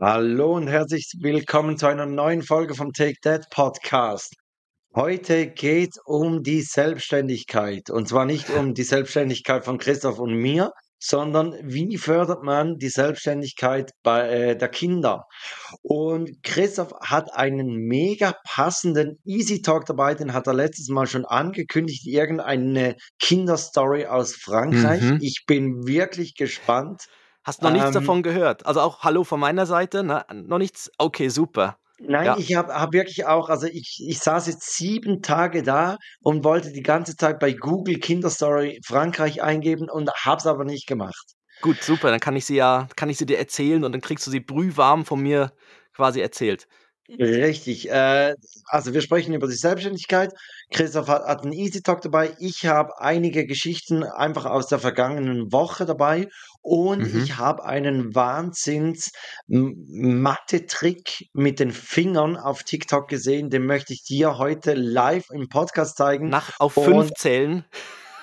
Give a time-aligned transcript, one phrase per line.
[0.00, 4.32] Hallo und herzlich willkommen zu einer neuen Folge vom Take That Podcast.
[4.94, 10.70] Heute geht um die Selbstständigkeit und zwar nicht um die Selbstständigkeit von Christoph und mir,
[11.00, 15.24] sondern wie fördert man die Selbstständigkeit bei äh, der Kinder?
[15.82, 21.24] Und Christoph hat einen mega passenden Easy Talk dabei, den hat er letztes Mal schon
[21.24, 25.02] angekündigt, irgendeine Kinderstory aus Frankreich.
[25.02, 25.18] Mhm.
[25.22, 27.02] Ich bin wirklich gespannt.
[27.48, 28.66] Hast noch nichts Ähm, davon gehört?
[28.66, 30.04] Also auch Hallo von meiner Seite?
[30.04, 30.22] Ne?
[30.34, 30.90] Noch nichts?
[30.98, 31.78] Okay, super.
[31.98, 32.36] Nein, Ja.
[32.36, 36.72] ich habe hab wirklich auch, also ich, ich saß jetzt sieben Tage da und wollte
[36.72, 41.24] die ganze Zeit bei Google Kinderstory Frankreich eingeben und hab's aber nicht gemacht.
[41.62, 42.10] Gut, super.
[42.10, 44.40] Dann kann ich sie ja, kann ich sie dir erzählen und dann kriegst du sie
[44.40, 45.52] brühwarm von mir
[45.96, 46.68] quasi erzählt.
[47.08, 47.90] Richtig.
[47.90, 48.34] Äh,
[48.66, 50.32] also wir sprechen über die Selbstständigkeit.
[50.70, 52.34] Christoph hat, hat einen Easy Talk dabei.
[52.38, 56.28] Ich habe einige Geschichten einfach aus der vergangenen Woche dabei
[56.60, 57.22] und Mhm.
[57.22, 59.10] ich habe einen Wahnsinns
[59.50, 63.48] M- Mathe-Trick mit den Fingern auf TikTok gesehen.
[63.48, 66.28] Den möchte ich dir heute live im Podcast zeigen.
[66.28, 67.64] Nach auf Und fünf zählen.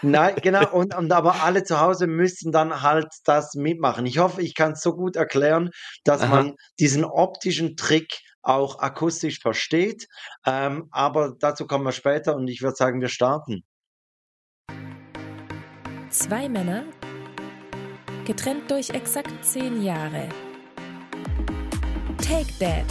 [0.03, 4.05] Nein, genau, und, und aber alle zu Hause müssten dann halt das mitmachen.
[4.05, 5.71] Ich hoffe, ich kann es so gut erklären,
[6.03, 6.27] dass Aha.
[6.35, 10.07] man diesen optischen Trick auch akustisch versteht.
[10.45, 13.63] Ähm, aber dazu kommen wir später und ich würde sagen, wir starten.
[16.09, 16.85] Zwei Männer,
[18.25, 20.29] getrennt durch exakt zehn Jahre.
[22.17, 22.85] Take Dad.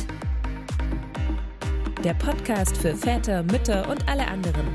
[2.04, 4.66] Der Podcast für Väter, Mütter und alle anderen.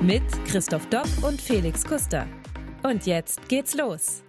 [0.00, 2.26] Mit Christoph Dopp und Felix Kuster.
[2.82, 4.22] Und jetzt geht's los.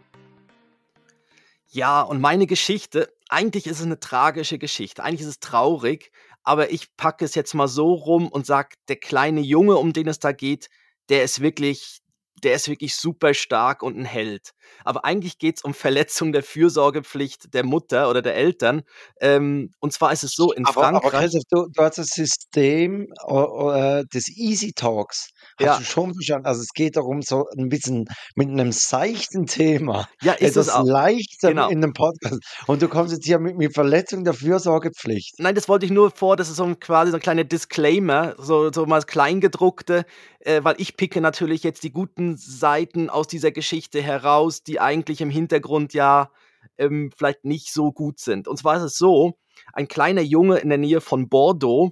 [1.68, 5.04] Ja, und meine Geschichte, eigentlich ist es eine tragische Geschichte.
[5.04, 6.12] Eigentlich ist es traurig,
[6.44, 10.08] aber ich packe es jetzt mal so rum und sag, der kleine Junge, um den
[10.08, 10.70] es da geht,
[11.10, 12.00] der ist wirklich,
[12.44, 14.52] der ist wirklich super stark und ein Held.
[14.84, 18.84] Aber eigentlich geht es um Verletzung der Fürsorgepflicht der Mutter oder der Eltern.
[19.22, 21.32] Ähm, und zwar ist es so, in Aber, aber Frankreich.
[21.32, 25.32] Christoph, du, du hast das System äh, des Easy Talks.
[25.60, 25.78] Hast Ja.
[25.78, 26.46] du schon verstanden?
[26.48, 30.82] Also es geht darum, so ein bisschen mit einem seichten Thema, Ja, ist es etwas
[30.82, 30.86] auch.
[30.86, 31.70] leichter Genau.
[31.70, 32.40] in dem Podcast.
[32.68, 35.36] Und du kommst jetzt hier mit, mit Verletzung der Fürsorgepflicht.
[35.40, 38.36] Nein, das wollte ich nur vor, das ist so ein, quasi so ein kleiner Disclaimer,
[38.38, 40.06] so, so mal das Kleingedruckte,
[40.40, 45.22] äh, weil ich picke natürlich jetzt die guten Seiten aus dieser Geschichte heraus, die eigentlich
[45.22, 46.30] im Hintergrund ja
[46.78, 48.48] ähm, vielleicht nicht so gut sind.
[48.48, 49.34] Und zwar ist es so,
[49.74, 51.92] ein kleiner Junge in der Nähe von Bordeaux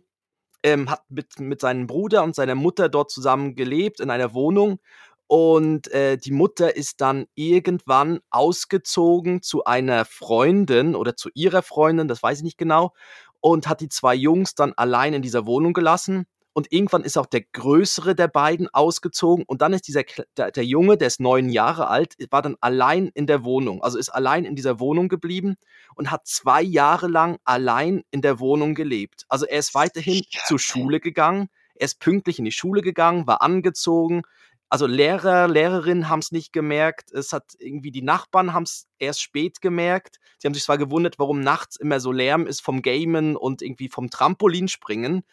[0.63, 4.79] ähm, hat mit, mit seinem Bruder und seiner Mutter dort zusammen gelebt in einer Wohnung.
[5.27, 12.07] Und äh, die Mutter ist dann irgendwann ausgezogen zu einer Freundin oder zu ihrer Freundin,
[12.07, 12.93] das weiß ich nicht genau,
[13.39, 16.25] und hat die zwei Jungs dann allein in dieser Wohnung gelassen.
[16.53, 19.45] Und irgendwann ist auch der größere der beiden ausgezogen.
[19.47, 20.03] Und dann ist dieser
[20.35, 23.83] der, der Junge, der ist neun Jahre alt, war dann allein in der Wohnung.
[23.83, 25.55] Also ist allein in dieser Wohnung geblieben
[25.95, 29.25] und hat zwei Jahre lang allein in der Wohnung gelebt.
[29.29, 33.41] Also er ist weiterhin zur Schule gegangen, er ist pünktlich in die Schule gegangen, war
[33.41, 34.23] angezogen.
[34.71, 37.11] Also Lehrer, Lehrerinnen haben es nicht gemerkt.
[37.11, 40.19] Es hat irgendwie die Nachbarn haben es erst spät gemerkt.
[40.37, 43.89] Sie haben sich zwar gewundert, warum nachts immer so Lärm ist vom Gamen und irgendwie
[43.89, 45.23] vom Trampolinspringen.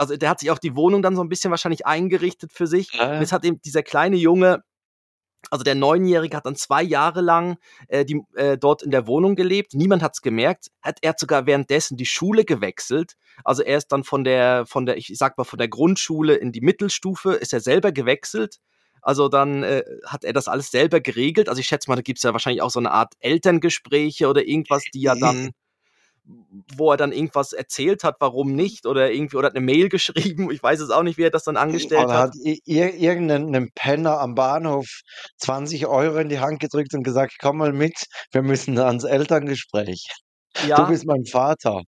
[0.00, 2.94] Also der hat sich auch die Wohnung dann so ein bisschen wahrscheinlich eingerichtet für sich.
[2.94, 3.12] Ja.
[3.12, 4.62] Und jetzt hat eben dieser kleine Junge
[5.50, 7.56] also der Neunjährige hat dann zwei Jahre lang
[7.88, 9.72] äh, die, äh, dort in der Wohnung gelebt.
[9.72, 10.70] Niemand hat es gemerkt.
[10.82, 13.14] Hat er hat sogar währenddessen die Schule gewechselt.
[13.42, 16.52] Also er ist dann von der, von der, ich sag mal, von der Grundschule in
[16.52, 18.58] die Mittelstufe, ist er selber gewechselt.
[19.00, 21.48] Also dann äh, hat er das alles selber geregelt.
[21.48, 24.46] Also ich schätze mal, da gibt es ja wahrscheinlich auch so eine Art Elterngespräche oder
[24.46, 25.52] irgendwas, die ja dann,
[26.76, 30.50] wo er dann irgendwas erzählt hat, warum nicht, oder irgendwie, oder hat eine Mail geschrieben.
[30.50, 32.30] Ich weiß es auch nicht, wie er das dann angestellt Oder hat.
[32.30, 34.86] hat ir irgendein Penner am Bahnhof
[35.38, 37.94] 20 Euro in die Hand gedrückt und gesagt, komm mal mit,
[38.32, 40.08] wir müssen ans Elterngespräch.
[40.54, 40.84] Du Ja.
[40.86, 41.82] bist mein Vater.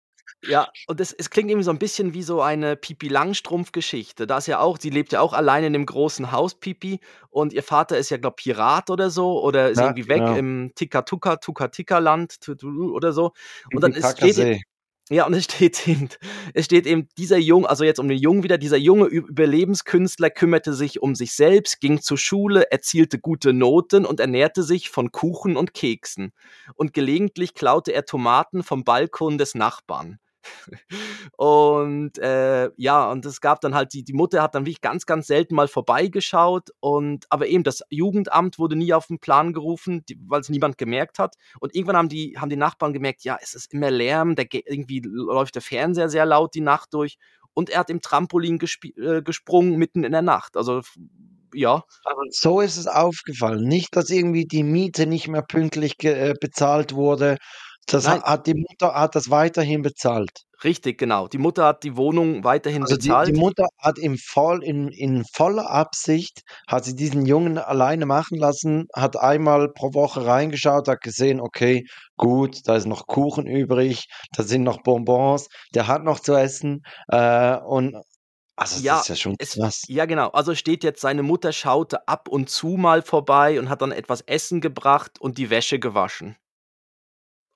[0.44, 4.26] Ja, und es, es klingt irgendwie so ein bisschen wie so eine Pipi Langstrumpf-Geschichte.
[4.26, 6.98] Da ist ja auch, sie lebt ja auch alleine in dem großen Haus, Pipi,
[7.30, 10.36] und ihr Vater ist ja, glaube Pirat oder so, oder ist Ja, irgendwie weg genau.
[10.36, 13.32] im Tika-Tuka, Tuka-Tika-Land tu- tu- oder so.
[13.72, 14.62] Und dann ist, steht, e Kakasee.
[15.11, 16.08] ja, und es steht eben,
[16.55, 20.31] es steht eben, dieser Junge, also jetzt um den Jungen wieder, dieser junge Ü- Überlebenskünstler
[20.31, 25.12] kümmerte sich um sich selbst, ging zur Schule, erzielte gute Noten und ernährte sich von
[25.12, 26.32] Kuchen und Keksen.
[26.75, 30.19] Und gelegentlich klaute er Tomaten vom Balkon des Nachbarn.
[31.37, 35.06] Und äh, ja, und es gab dann halt, die, die Mutter hat dann wirklich ganz,
[35.06, 36.71] ganz selten mal vorbeigeschaut.
[36.81, 41.19] Und aber eben, das Jugendamt wurde nie auf den Plan gerufen, weil es niemand gemerkt
[41.19, 41.37] hat.
[41.61, 44.65] Und irgendwann haben die, haben die Nachbarn gemerkt, ja, es ist immer Lärm, der, ge-
[44.67, 47.19] irgendwie läuft der Fernseher sehr laut die Nacht durch.
[47.55, 48.59] Und er hat im Trampolin
[48.97, 50.56] äh, gesprungen mitten in der Nacht.
[50.56, 50.81] Also
[51.55, 51.83] ja,
[52.31, 53.69] so ist es aufgefallen.
[53.69, 57.37] Nicht, dass irgendwie die Miete nicht mehr pünktlich äh, bezahlt wurde,
[57.88, 58.23] Das Nein.
[58.23, 60.44] hat die Mutter hat das weiterhin bezahlt?
[60.64, 61.26] Richtig, genau.
[61.29, 63.23] Die Mutter hat die Wohnung weiterhin Also, die bezahlt.
[63.23, 68.38] die Mutter hat im voll in in voller Absicht hat sie diesen Jungen alleine machen
[68.38, 71.84] lassen, hat einmal pro Woche reingeschaut, hat gesehen: „Okay,
[72.17, 74.06] gut, da ist noch Kuchen übrig,
[74.37, 77.94] da sind noch Bonbons, der hat noch zu essen“, äh, und
[78.56, 79.82] also, das Ja, ist ja schon es krass.
[79.87, 80.29] ja genau.
[80.31, 84.20] Also, steht jetzt, seine Mutter schaute ab und zu mal vorbei und hat dann etwas
[84.23, 86.37] Essen gebracht und die Wäsche gewaschen.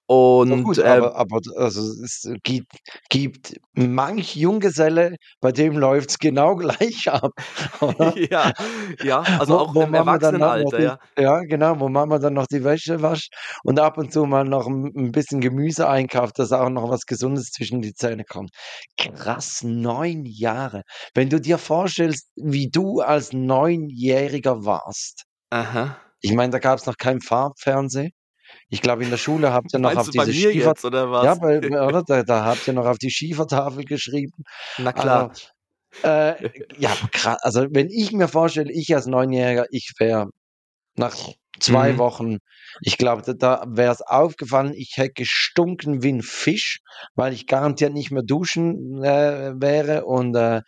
[0.08, 2.72] Und, gut, ähm aber aber also, es gibt
[3.10, 7.32] gibt manch Junggeselle, bei dem läuft's genau gleich ab?
[8.14, 8.52] Ja,
[9.00, 10.98] ja, also Wo auch wo im Mama dann auch noch Erwachsenenalter, die ja.
[11.18, 13.32] ja genau, wo Mama dann noch die Wäsche wascht
[13.64, 17.06] und ab und zu mal noch 'n 'n bisschen Gemüse einkauft, dass auch noch was
[17.06, 18.50] Gesundes zwischen die Zähne kommt.
[18.98, 20.82] Krass, 9 Jahre.
[21.14, 25.24] Wenn du dir vorstellst, wie du als Neunjähriger warst.
[25.52, 25.98] Aha.
[26.22, 28.12] Ich meine, da gab's noch kein Farbfernsehen.
[28.70, 31.34] Ich glaube, in der Schule habt ihr noch Meinst auf diese Schiefer jetzt oder ja,
[31.34, 31.36] was?
[31.36, 32.02] bei oder?
[32.02, 34.42] Da da habt ihr noch auf die Schiefertafel geschrieben.
[34.78, 35.36] Na Also, klar.
[36.04, 36.36] äh,
[36.76, 40.28] ja, aber kra also, wenn ich mir vorstelle, ich als Neunjähriger, ich wäre
[40.96, 41.16] nach
[41.60, 41.98] 2 Mhm.
[41.98, 42.38] Wochen
[42.82, 46.80] ich glaube, da da wär's aufgefallen, ich hätte gestunken wie 'n Fisch,
[47.16, 50.62] weil ich garantiert nicht mehr duschen, äh, wäre und, äh,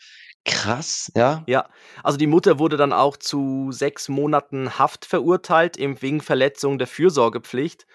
[0.48, 1.48] krass, ja.
[1.48, 1.66] Ja,
[2.02, 6.86] also, die Mutter wurde dann auch zu 6 Monaten Haft verurteilt, eben wegen Verletzung der
[6.86, 7.86] Fürsorgepflicht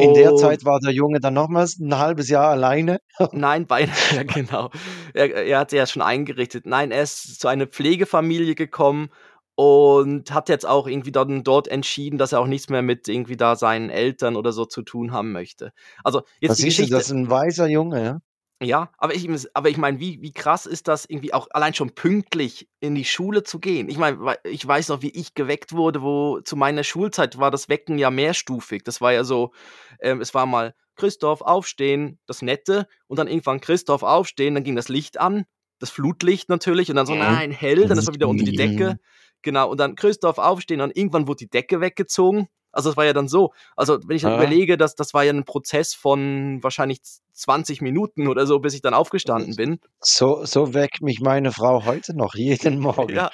[0.00, 2.98] In der und Zeit war der Junge dann nochmals 'n 1/2 Jahr alleine?
[3.32, 4.70] Nein, beide ja genau.
[5.12, 6.64] Er er hat sich ja schon eingerichtet.
[6.66, 9.10] Nein, er ist zu einer Pflegefamilie gekommen
[9.54, 13.36] und hat jetzt auch irgendwie dann dort entschieden, dass er auch nichts mehr mit irgendwie
[13.36, 15.72] da seinen Eltern oder so zu tun haben möchte.
[16.04, 18.18] Also, jetzt die siehst du, Geschichte das ist 'n weiser Junge, ja.
[18.60, 21.94] Ja, aber ich aber ich meine, wie wie krass ist das irgendwie auch allein schon
[21.94, 23.88] pünktlich in die Schule zu gehen?
[23.88, 27.68] Ich meine, ich weiß noch, wie ich geweckt wurde, wo zu meiner Schulzeit war das
[27.68, 28.82] Wecken ja mehrstufig.
[28.82, 29.52] Das war ja so
[30.00, 34.74] ähm, es war mal: „Christoph, aufstehen“, das Nette und dann irgendwann: „Christoph, aufstehen“, dann ging
[34.74, 35.44] das Licht an,
[35.78, 37.18] das Flutlicht natürlich und dann so: Mhm.
[37.20, 38.96] „Nein, hell“, dann ist man wieder unter die Decke.
[39.42, 42.48] Genau, und dann: „Christoph, aufstehen“ und irgendwann wurde die Decke weggezogen.
[42.72, 44.34] Also, es war ja dann so also, wenn ich dann Ja.
[44.34, 48.74] überlege, das das war ja 'n Prozess von wahrscheinlich z 20 Minuten oder so, bis
[48.74, 49.80] ich dann aufgestanden bin.
[50.00, 53.24] So so weckt mich meine Frau heute noch, jeden Morgen.
[53.24, 53.30] Ja.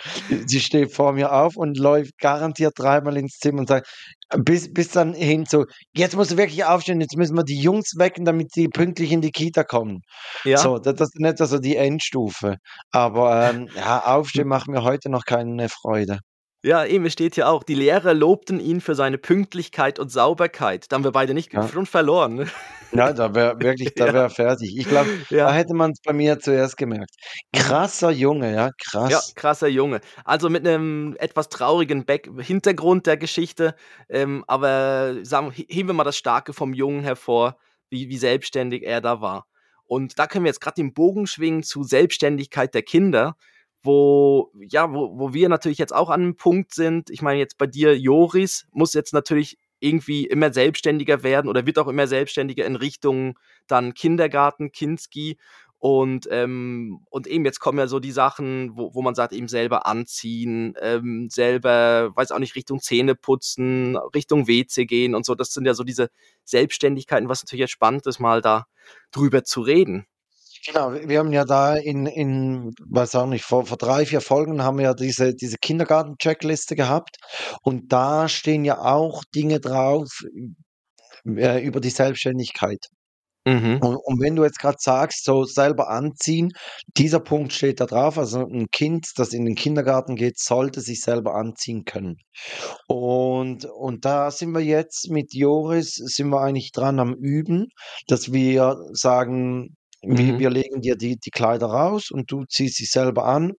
[0.46, 3.86] Sie steht vor mir auf und läuft garantiert dreimal ins Zimmer und sagt
[4.38, 7.92] bis bis dann hin zu: „Jetzt musst du wirklich aufstehen, jetzt müssen wir die Jungs
[7.98, 10.00] wecken, damit die pünktlich in die Kita kommen.“
[10.44, 10.68] Ja.
[10.68, 12.56] So, da das ist nicht so die Endstufe.
[12.92, 14.04] Aber, ähm, ja,
[14.34, 14.44] Hm.
[14.44, 16.20] Aufstehen macht mir heute noch keine Freude.
[16.66, 20.90] Ja, eben, es steht hier auch: „Die Lehrer lobten ihn für seine Pünktlichkeit und Sauberkeit.“
[20.90, 21.70] Da haben wir beide nicht Ja.
[21.70, 22.46] schon verloren, ne?
[22.92, 24.12] Ja, da wäre wirklich da Ja.
[24.12, 24.76] wäre fertig.
[24.78, 25.12] Ich glaube,
[25.42, 25.54] da Ja.
[25.54, 27.14] hätte man's bei mir zuerst gemerkt.
[27.52, 28.70] Krasser Junge, ja,
[29.06, 29.34] Ja, krass.
[29.34, 30.00] krasser Junge.
[30.24, 33.74] Also, mit 'nem etwas traurigen Back Hintergrund der Geschichte,
[34.08, 37.58] ähm, aber sagen he heben wir mal das Starke vom Jungen hervor,
[37.90, 39.46] wie wie selbstständig er da war.
[39.84, 43.36] Und da können wir jetzt grad den Bogen schwingen zu Selbstständigkeit der Kinder,
[43.84, 47.10] wo ja, wo wo wir natürlich jetzt auch an 'nem Punkt sind.
[47.10, 51.78] Ich meine jetzt bei dir, Joris muss jetzt natürlich irgendwie immer selbstständiger werden oder wird
[51.78, 55.38] auch immer selbstständiger in Richtung dann Kindergarten, Kinski
[55.78, 59.48] und, ähm und eben jetzt kommen ja so die Sachen, wo wo man sagt, eben
[59.48, 65.34] selber anziehen, ähm, selber, weiß auch nicht, Richtung Zähneputzen, Richtung WC gehen und so.
[65.34, 66.08] Das sind ja so diese
[66.44, 68.66] Selbstständigkeiten, was natürlich jetzt spannend ist, mal da
[69.12, 70.06] drüber zu reden.
[70.66, 74.62] Genau, wir haben ja da in in weiß auch nicht, vor vor 3, 4 Folgen
[74.62, 77.16] haben wir ja diese diese Kindergarten-Checkliste gehabt
[77.62, 80.08] und da stehen ja auch Dinge drauf,
[81.26, 82.86] äh, über die Selbstständigkeit.
[83.46, 83.78] Mhm.
[83.82, 86.52] Und und wenn du jetzt grad sagst, so selber anziehen,
[86.96, 88.18] dieser Punkt steht da drauf.
[88.18, 92.16] Also, 'n Kind, das in den Kindergarten geht, sollte sich selber anziehen können.
[92.88, 97.68] Und und da sind wir jetzt mit Joris sind wir eigentlich dran am Üben,
[98.08, 99.76] dass wir sagen,
[100.08, 100.38] Mhm.
[100.38, 103.52] wir legen dir die die Kleider raus und du ziehst sie selber an.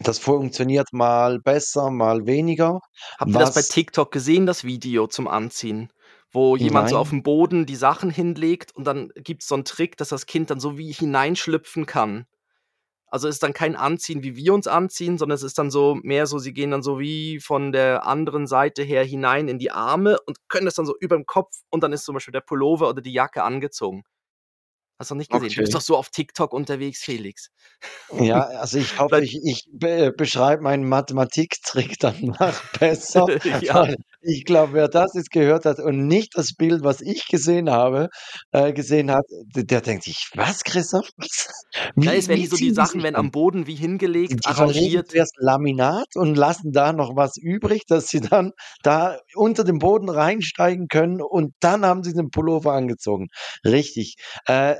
[0.00, 2.80] Das funktioniert mal besser, mal weniger.
[3.18, 5.92] Habt ihr das bei TikTok gesehen, das Video zum Anziehen?
[6.30, 6.98] Wo jemand so Nein.
[6.98, 10.60] aufm Boden die Sachen hinlegt und dann gibt's so 'n Trick, dass das Kind dann
[10.60, 12.26] so wie hineinschlüpfen kann.
[13.08, 16.26] Also, ist dann kein Anziehen, wie wir uns anziehen, sondern es ist dann so mehr
[16.26, 20.18] so, sie gehen dann so wie von der anderen Seite her hinein in die Arme
[20.26, 23.02] und können das dann so überm Kopf und dann ist zum Beispiel der Pullover oder
[23.02, 24.04] die Jacke angezogen.
[24.98, 25.54] Hast du nicht gesehen?
[25.54, 25.76] Du bist Okay.
[25.76, 27.50] doch so auf TikTok unterwegs, Felix.
[28.10, 33.28] Ja, also ich hoffe, ich ich be beschreibe meinen Mathematiktrick danach besser,
[33.60, 33.88] Ja.
[34.22, 38.08] ich glaube, wer das jetzt gehört hat und nicht das Bild, was ich gesehen habe
[38.52, 39.24] äh, gesehen hat,
[39.54, 41.10] der denkt sich: „Was, Christoph?
[41.18, 41.48] Was?
[42.00, 44.40] Ja, Wie es werden wie die so die Sachen werden um?“ am Boden wie hingelegt,
[44.44, 45.10] die arrangiert.
[45.10, 48.52] zuerst Laminat und lassen da noch was übrig, dass sie dann
[48.82, 53.28] da unter den Boden reinsteigen können und dann haben sie den Pullover angezogen.
[53.64, 54.16] Richtig.
[54.46, 54.76] Äh,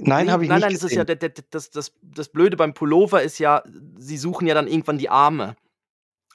[0.00, 2.74] nein, Ne, habe ich nein, nicht nein, das ist ja das das das Blöde beim
[2.74, 3.62] Pullover ist ja,
[3.98, 5.56] sie suchen ja dann irgendwann die Arme.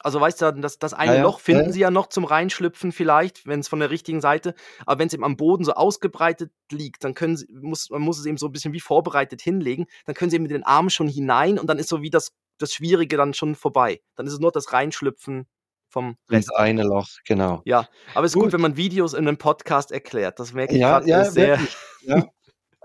[0.01, 1.72] Also, weißt du, das das eine ja, Loch finden ja.
[1.74, 4.53] sie ja noch zum Reinschlüpfen vielleicht, wenn's von der richtigen Seite
[4.86, 8.25] aber wenn's eben am Boden so ausgebreitet liegt, dann können sie muss man muss es
[8.27, 9.88] eben so 'n bisschen wie vorbereitet hinlegen.
[10.05, 12.34] Dann können sie eben mit den Armen schon hinein und dann ist so wie das
[12.60, 14.01] das Schwierige dann schon vorbei.
[14.15, 15.48] Dann ist es nur das Reinschlüpfen
[15.89, 16.55] vom Rest.
[16.55, 17.62] eine Loch, genau.
[17.65, 18.53] Ja, aber es ist gut, Gut.
[18.53, 20.39] wenn man Videos in 'nem Podcast erklärt.
[20.39, 22.25] Das merke ich Ja, das ist ja, sehr wirklich, ja.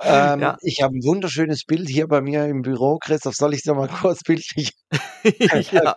[0.02, 0.56] Ähm, Ja.
[0.62, 3.34] ich habe 'n wunderschönes Bild hier bei mir im Büro, Christoph.
[3.36, 4.72] Soll ich's dir mal kurz bildlich
[5.72, 5.96] Ja.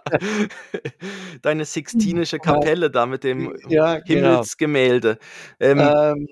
[1.41, 4.45] Deine Sixtinische Kapelle da mit dem Ja, genau.
[4.45, 5.17] Himmelsgemälde.
[5.59, 6.27] Ähm Ähm,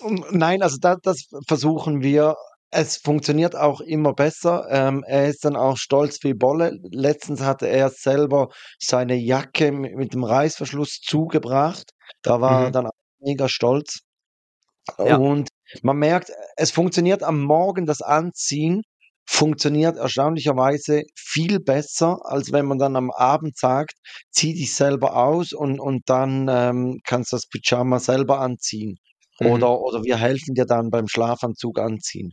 [0.00, 2.34] hm, nein, also da das versuchen wir.
[2.70, 4.66] Es funktioniert auch immer besser.
[4.70, 6.72] Ähm, er ist dann auch stolz wie Bolle.
[6.90, 11.90] Letztens hatte er selber seine Jacke mi mit dem Reißverschluss zugebracht.
[12.22, 12.72] Da war er Mhm.
[12.72, 14.00] dann auch mega stolz.
[15.04, 15.26] Ja.
[15.28, 15.48] Und
[15.82, 18.82] man merkt, es funktioniert am Morgen das Anziehen
[19.28, 23.94] funktioniert erstaunlicherweise viel besser, als wenn man dann am Abend sagt:
[24.30, 28.96] „Zieh dich selber aus und und dann, ähm, kannst du das Pyjama selber anziehen.“
[29.40, 29.48] Mhm.
[29.52, 32.32] Oder oder wir helfen dir dann beim Schlafanzug anziehen.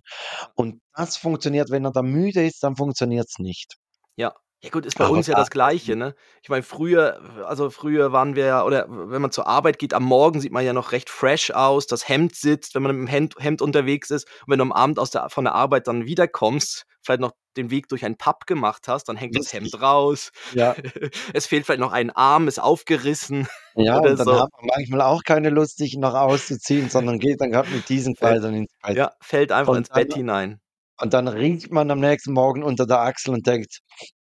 [0.56, 1.72] Und das funktioniert.
[1.72, 3.76] Wenn er dann müde ist, dann funktioniert's nicht.
[4.18, 4.34] Ja.
[4.64, 6.16] Ja gut, ist bei Aber uns ja da das Gleiche, ne?
[6.42, 10.04] Ich meine, früher also, früher waren wir ja oder wenn man zur Arbeit geht, am
[10.06, 13.36] Morgen sieht man ja noch recht fresh aus, das Hemd sitzt, wenn man mit'm Hemd
[13.40, 14.26] Hemd unterwegs ist.
[14.46, 17.72] Und wenn du am Abend aus der von der Arbeit dann wiederkommst, vielleicht noch den
[17.72, 19.52] Weg durch ein Pub gemacht hast, dann hängt das.
[19.52, 20.32] Hemd raus.
[20.54, 20.76] Ja.
[21.34, 24.40] Es fehlt vielleicht noch ein Arm, ist aufgerissen Ja, und dann so.
[24.40, 28.16] hat man manchmal auch keine Lust, sich noch auszuziehen, sondern geht dann grad mit diesen
[28.16, 28.96] Kleidern ins Bett.
[28.98, 30.60] ja, fällt einfach Und ins Bett hinein.
[31.02, 33.80] Und dann riecht man am nächsten Morgen unter der Achsel und denkt: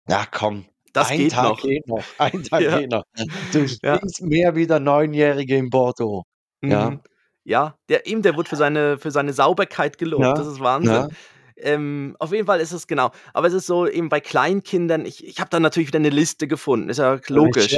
[0.08, 1.62] „Ja komm, Das ein geht Tag noch.
[1.62, 2.78] geht noch, ein Tag Ja.
[2.78, 3.04] geht noch.“
[3.52, 3.96] Du Ja.
[3.96, 6.24] stinkst mehr wie der Neunjährige in Bordeaux.
[6.64, 6.90] Ja.
[6.90, 7.00] Mhm.
[7.44, 10.38] Ja, der eben, der wurde für seine für seine Sauberkeit gelobt.
[10.38, 10.92] Das Ja, ist Wahnsinn.
[10.92, 11.08] ja.
[11.56, 13.10] Ähm, auf jeden Fall ist es genau.
[13.34, 16.48] Aber es ist so eben bei Kleinkindern ich ich habe da natürlich wieder 'ne Liste
[16.48, 17.76] gefunden, ist ja logisch.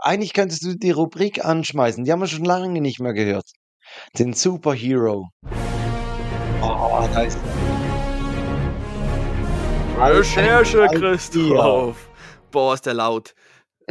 [0.00, 3.46] Eigentlich könntest du die Rubrik anschmeißen, die haben wir schon lange nicht mehr gehört.
[4.18, 5.28] Den Superhero.
[6.62, 7.75] Oh, da ist er.
[9.98, 11.00] Recherche, Ein- ein.
[11.00, 11.96] Christoph.
[12.50, 13.34] Boah, ist der laut.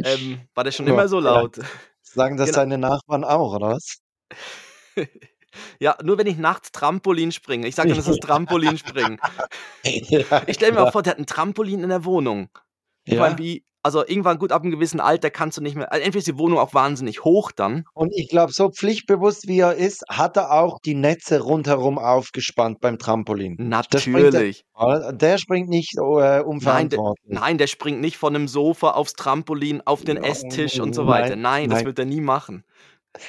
[0.04, 1.22] Ähm, war der schon Ja, immer so ja.
[1.32, 1.58] laut?
[2.02, 2.58] Sagen das Genau.
[2.60, 3.98] deine Nachbarn auch, oder was?
[5.80, 7.66] Ja, nur wenn ich nachts Trampolin springe.
[7.66, 9.18] Ich sage dann, das ist Trampolinspringen.
[9.84, 12.50] Ja, Ich stelle mir auch vor, der hat 'n Trampolin in der Wohnung.
[13.06, 13.38] Ich meine, Ja.
[13.38, 16.26] wie also, irgendwann gut, ab 'nem gewissen Alter kannst du nicht mehr also, entweder ist
[16.26, 17.86] die Wohnung auch wahnsinnig hoch dann.
[17.94, 22.78] Und ich glaube, so pflichtbewusst wie er ist, hat er auch die Netze rundherum aufgespannt
[22.80, 23.58] beim Trampolin.
[23.92, 24.64] Der ja Natürlich.
[24.78, 27.40] äh, der springt nicht, äh, Nein, der unverantwortlich.
[27.40, 31.36] nein, der springt nicht von 'nem Sofa aufs Trampolin, auf den Esstisch und so weiter.
[31.36, 32.64] Nein, Nein, das wird er nie machen.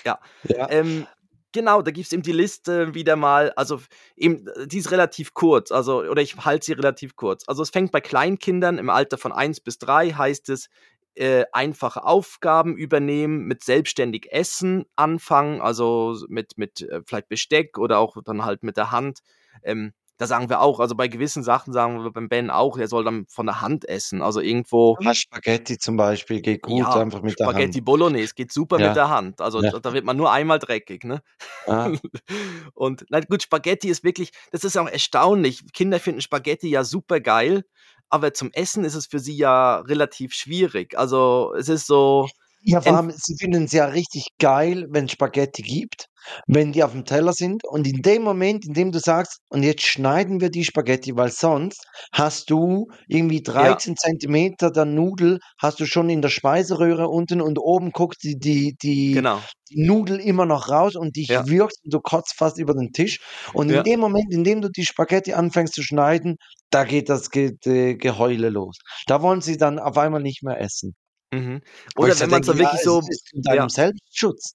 [0.06, 0.20] Ja.
[0.44, 0.70] Ja.
[0.70, 1.08] Ähm,
[1.54, 3.82] genau, da gibt's eben die Liste wieder mal also,
[4.16, 7.44] eben die ist relativ kurz, also oder ich halte sie relativ kurz.
[7.48, 10.70] Also, es fängt bei Kleinkindern im Alter von 1 bis 3 heißt es,
[11.16, 18.00] äh, einfache Aufgaben übernehmen, mit selbstständig Essen anfangen, also, mit mit, äh, vielleicht Besteck oder
[18.00, 19.20] auch dann halt mit der Hand.
[19.64, 22.88] Ähm, da sagen wir auch also, bei gewissen Sachen sagen wir beim Ben auch, er
[22.88, 24.22] soll dann von der Hand essen.
[24.22, 27.56] Also, irgendwo Ja, Spaghetti zum Beispiel geht gut ja, einfach mit der Hand.
[27.56, 28.88] Spaghetti Bolognese geht super Ja.
[28.88, 29.42] mit der Hand.
[29.42, 31.22] Also, da da wird man nur einmal dreckig, ne?
[31.68, 31.92] Ja.
[32.74, 35.62] Und na gut, Spaghetti ist wirklich das ist auch erstaunlich.
[35.74, 37.64] Kinder finden Spaghetti ja supergeil,
[38.10, 40.98] aber zum Essen ist es für sie ja relativ schwierig.
[40.98, 42.28] Also, es ist so
[42.66, 46.08] Ja, vor ent allem, sie finden's ja richtig geil, wenn's Spaghetti gibt,
[46.48, 49.84] wenn die aufm Teller sind und in dem Moment, in dem du sagst: „Und jetzt
[49.84, 53.82] schneiden wir die Spaghetti“, weil sonst hast du irgendwie Ja.
[53.82, 58.38] 13 Zentimeter der Nudel hast du schon in der Speiseröhre unten und oben guckt die
[58.38, 59.48] die die Genau.
[59.70, 61.48] die Nudel immer noch raus und dich Ja.
[61.48, 63.20] würgst und du kotzt fast über den Tisch.
[63.54, 63.84] Und in Ja.
[63.84, 66.38] dem Moment, in dem du die Spaghetti anfängst zu schneiden,
[66.70, 68.78] da geht das Ge Geheule los.
[69.06, 70.96] Da wollen sie dann auf einmal nicht mehr essen.
[71.34, 71.62] Mhm.
[71.96, 73.68] Wo ich Oder so wenn man's denke: dann „Ja, wirklich es so ist zu deinem
[73.68, 73.70] ja.
[73.70, 74.54] Selbstschutz.“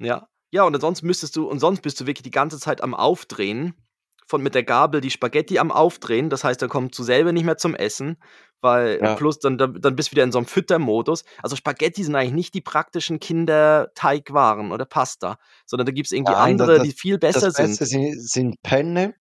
[0.00, 0.28] Ja.
[0.54, 3.74] Ja, und ansonsten müsstest du und sonst bist du wirklich die ganze Zeit am Aufdrehen,
[4.26, 6.28] von mit der Gabel die Spaghetti am Aufdrehen.
[6.28, 8.18] Das heißt, dann kommst du selber nicht mehr zum Essen,
[8.60, 9.16] weil Ja.
[9.16, 11.24] plus dann dann bist du wieder in so 'nem Füttermodus.
[11.42, 16.58] Also, Spaghetti sind eigentlich nicht die praktischen Kinderteigwaren oder Pasta, sondern da gibt's irgendwie Nein,
[16.58, 17.80] da andere, das die viel das besser sind.
[17.80, 19.14] Beste si sind Penne.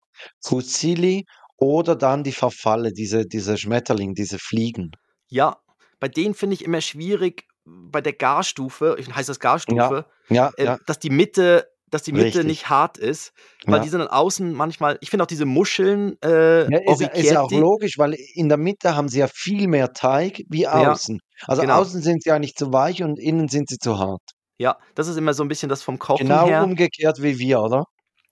[0.44, 1.26] Fusilli
[1.58, 4.92] oder dann die Farfalle, diese diese Schmetterling, diese Fliegen.
[5.30, 5.56] Ja,
[6.02, 10.72] bei denen finde ich immer schwierig, bei der Garstufe heißt das Ja, Garstufe, ja, äh,
[10.72, 12.46] ja, dass die Mitte dass die Mitte richtig.
[12.46, 13.34] nicht hart ist,
[13.70, 13.82] weil Ja.
[13.82, 17.30] die sind dann außen manchmal ich finde auch diese Muscheln, äh, Ja, ist ja ist
[17.32, 20.98] ja auch logisch, weil in der Mitte haben sie ja viel mehr Teig wie Ja,
[20.98, 21.20] außen.
[21.48, 21.82] Also genau.
[21.82, 24.22] außen sind sie eigentlich zu weich und innen sind sie zu hart.
[24.60, 26.72] Ja, das ist immer so 'n bisschen das vom Kochen Genau her.
[26.72, 27.84] umgekehrt wie wir, oder?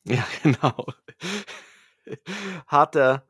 [0.05, 0.85] Ja, genau.
[2.67, 3.23] Harter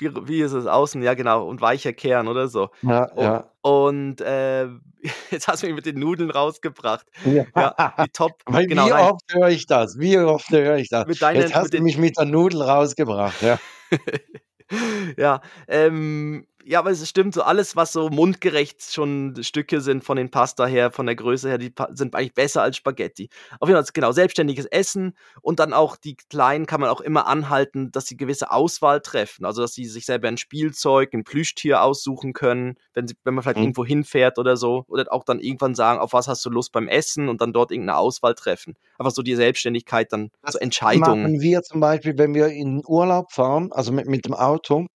[0.00, 0.66] wie wie ist es?
[0.66, 2.70] Außen, ja genau, und weicher Kern oder so.
[2.82, 3.50] Ja, U ja.
[3.62, 4.82] und, ähm,
[5.30, 7.06] jetzt hast du mich mit den Nudeln rausgebracht.
[7.24, 7.44] Ja.
[7.54, 9.10] Ja, die top Weil genau, wie nein.
[9.10, 9.98] oft höre ich das?
[9.98, 11.06] Wie oft höre ich das?
[11.06, 13.58] Mit Jetzt deinen hast mit du mich mit der Nudel rausgebracht, ja.
[15.16, 20.16] Ja, ähm, ja, aber es stimmt so, alles, was so mundgerecht schon Stücke sind von
[20.16, 23.28] den Pasta her, von der Größe her, die sind eigentlich besser als Spaghetti.
[23.60, 27.26] Auf jeden Fall, genau, selbstständiges Essen und dann auch die Kleinen kann man auch immer
[27.26, 29.44] anhalten, dass sie gewisse Auswahl treffen.
[29.44, 33.42] Also, dass sie sich selber 'n Spielzeug, 'n Plüschtier aussuchen können, wenn sie wenn man
[33.44, 33.70] vielleicht Mhm.
[33.70, 34.84] irgendwo hinfährt oder so.
[34.88, 37.70] Oder auch dann irgendwann sagen: „Auf was hast du Lust beim Essen?“ und dann dort
[37.72, 38.74] irgend 'ne Auswahl treffen.
[38.98, 41.32] Einfach so die Selbstständigkeit dann Das so Entscheidungen.
[41.38, 44.86] machen wir zum Beispiel, wenn wir in Urlaub fahren, also mit mit dem Auto,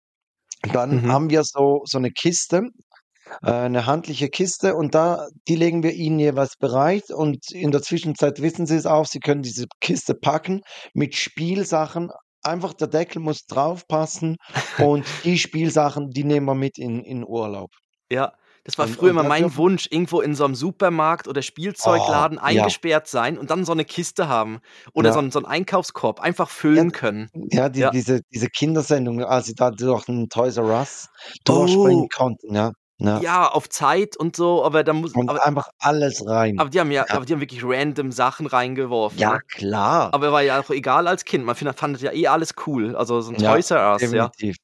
[0.71, 1.07] dann Mhm.
[1.07, 2.63] haben wir so so 'ne Kiste,
[3.45, 7.81] äh, 'ne handliche Kiste und da die legen wir ihnen jeweils bereit und in der
[7.83, 10.61] Zwischenzeit wissen sie es auch, sie können diese Kiste packen
[10.93, 12.11] mit Spielsachen.
[12.43, 14.37] Einfach der Deckel muss draufpassen
[14.75, 17.71] und die Spielsachen, die nehmen wir mit in in Urlaub.
[18.11, 18.33] Ja,
[18.65, 21.41] das war Und früher und immer mein Wunsch, irgendwo in so 'nem Supermarkt oder
[21.83, 22.71] Oh, Spielzeugladen ja.
[22.71, 24.59] eingesperrt sein und dann so 'ne Kiste haben
[24.93, 25.21] oder so Ja.
[25.21, 27.29] 'n so 'n Einkaufskorb einfach Ja, füllen können.
[27.51, 27.91] ja, die Ja.
[27.91, 31.09] diese diese Kindersendung, als sie da durch 'n Toys R Us
[31.45, 32.09] durchspringen Oh.
[32.13, 33.21] konnten, ja, ja.
[33.21, 36.57] Ja, auf Zeit und so, aber da muss Und aber einfach alles rein.
[36.57, 37.15] aber die haben ja Ja.
[37.15, 39.41] aber die haben wirklich random Sachen reingeworfen, Ja, ne?
[39.55, 40.11] klar.
[40.11, 41.45] Aber war ja auch egal als Kind.
[41.45, 42.95] Man findet fandet ja eh alles cool.
[42.95, 44.31] Also, so 'n Ja, Toys R Us, ja.
[44.33, 44.55] definitiv.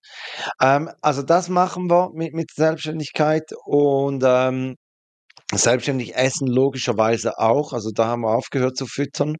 [0.61, 4.77] Ähm, also das machen wir mit mit Selbstständigkeit und, ähm,
[5.51, 7.73] selbstständig essen logischerweise auch.
[7.73, 9.35] Also, da haben wir aufgehört zu füttern.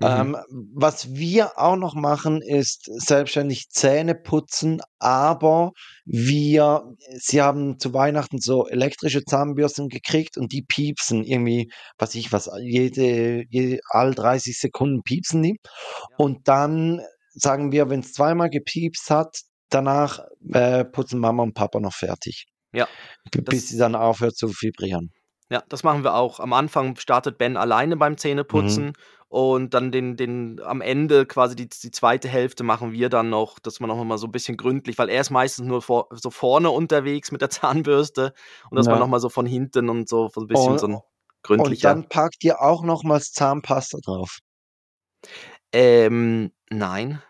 [0.00, 0.02] Mhm.
[0.02, 0.36] Ähm,
[0.74, 5.72] was wir auch noch machen, ist selbstständig Zähne putzen, aber
[6.04, 6.82] wir
[7.18, 12.50] sie haben zu Weihnachten so elektrische Zahnbürsten gekriegt und die piepsen irgendwie, weiß ich was,
[12.60, 15.58] jede je alle 30 Sekunden piepsen die.
[16.16, 17.00] Und dann
[17.30, 19.36] sagen wir, wenn's zweimal gepiepst hat,
[19.70, 20.20] danach,
[20.52, 22.46] äh, putzen Mama und Papa noch fertig.
[22.72, 22.86] Ja,
[23.32, 25.10] bis sie dann aufhört zu vibrieren.
[25.50, 26.40] Ja, das machen wir auch.
[26.40, 28.18] Am Anfang startet Ben alleine beim
[28.52, 28.82] Mhm.
[28.82, 28.92] Zähneputzen
[29.28, 33.58] und dann den den am Ende quasi die die zweite Hälfte machen wir dann noch,
[33.58, 36.08] dass man auch noch mal so 'n bisschen gründlich weil er ist meistens nur vor
[36.12, 38.34] so vorne unterwegs mit der Zahnbürste
[38.70, 39.08] und dass man noch Ja.
[39.08, 41.00] mal so von hinten und so so 'n bisschen Und so 'n
[41.56, 44.38] und gründlicher dann packt ihr auch nochmals Zahnpasta drauf?
[45.74, 47.22] Ähm, nein.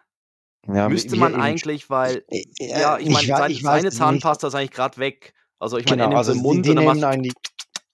[0.66, 3.84] Ja, Müsste wir man eigentlich, weil äh, ja, ich ich meine, wei sein ich weiß
[3.84, 4.24] seine nicht.
[4.24, 5.34] Zahnpasta ist eigentlich grad weg.
[5.58, 6.84] Also, ich meine, er Genau, nimmt sie also im die Mund die und dann nehmen
[6.84, 7.34] machst eigentlich.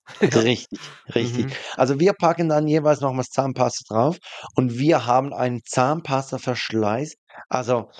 [0.35, 1.47] richtig, richtig.
[1.47, 1.57] Mhm.
[1.77, 4.19] Also, wir packen dann jeweils nochmals Zahnpasta drauf
[4.57, 7.14] und wir haben einen Zahnpastaverschleiß.
[7.49, 7.90] Also,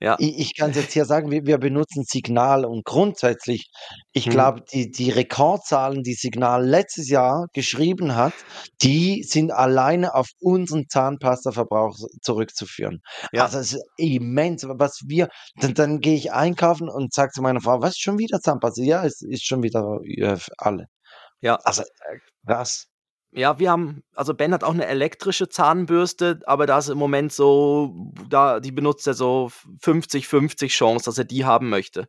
[0.00, 0.20] Ja.
[0.20, 3.70] i ich kann's jetzt hier sagen, wir wir benutzen Signal und grundsätzlich,
[4.12, 4.30] ich Mhm.
[4.30, 8.34] glaube, die die Rekordzahlen, die Signal letztes Jahr geschrieben hat,
[8.82, 13.00] die sind alleine auf unseren Zahnpastaverbrauch zurückzuführen.
[13.32, 13.46] Ja.
[13.46, 15.28] Also, es ist immens, was wir
[15.60, 19.04] dann dann gehe ich einkaufen und sage zu meiner Frau: „Was, schon wieder Zahnpasta?“ „Ja,
[19.06, 20.86] es ist schon wieder, äh, für alle.“
[21.42, 21.56] Ja.
[21.64, 22.86] Also, äh, krass.
[23.32, 27.32] Ja, wir haben also, Ben hat auch 'ne elektrische Zahnbürste, aber da ist im Moment
[27.32, 27.94] so
[28.28, 32.08] da die benutzt er so f 50-50 Chance, dass er die haben möchte.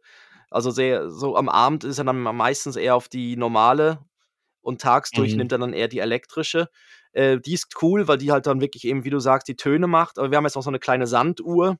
[0.50, 4.00] Also, sehr so am Abend ist er dann meistens eher auf die normale
[4.62, 5.38] und tagsdurch Mhm.
[5.38, 6.70] nimmt er dann eher die elektrische.
[7.14, 9.88] Äh, die ist cool, weil die halt dann wirklich eben, wie du sagst, die Töne
[9.88, 10.20] macht.
[10.20, 11.78] Aber wir haben jetzt auch so 'ne kleine Sanduhr,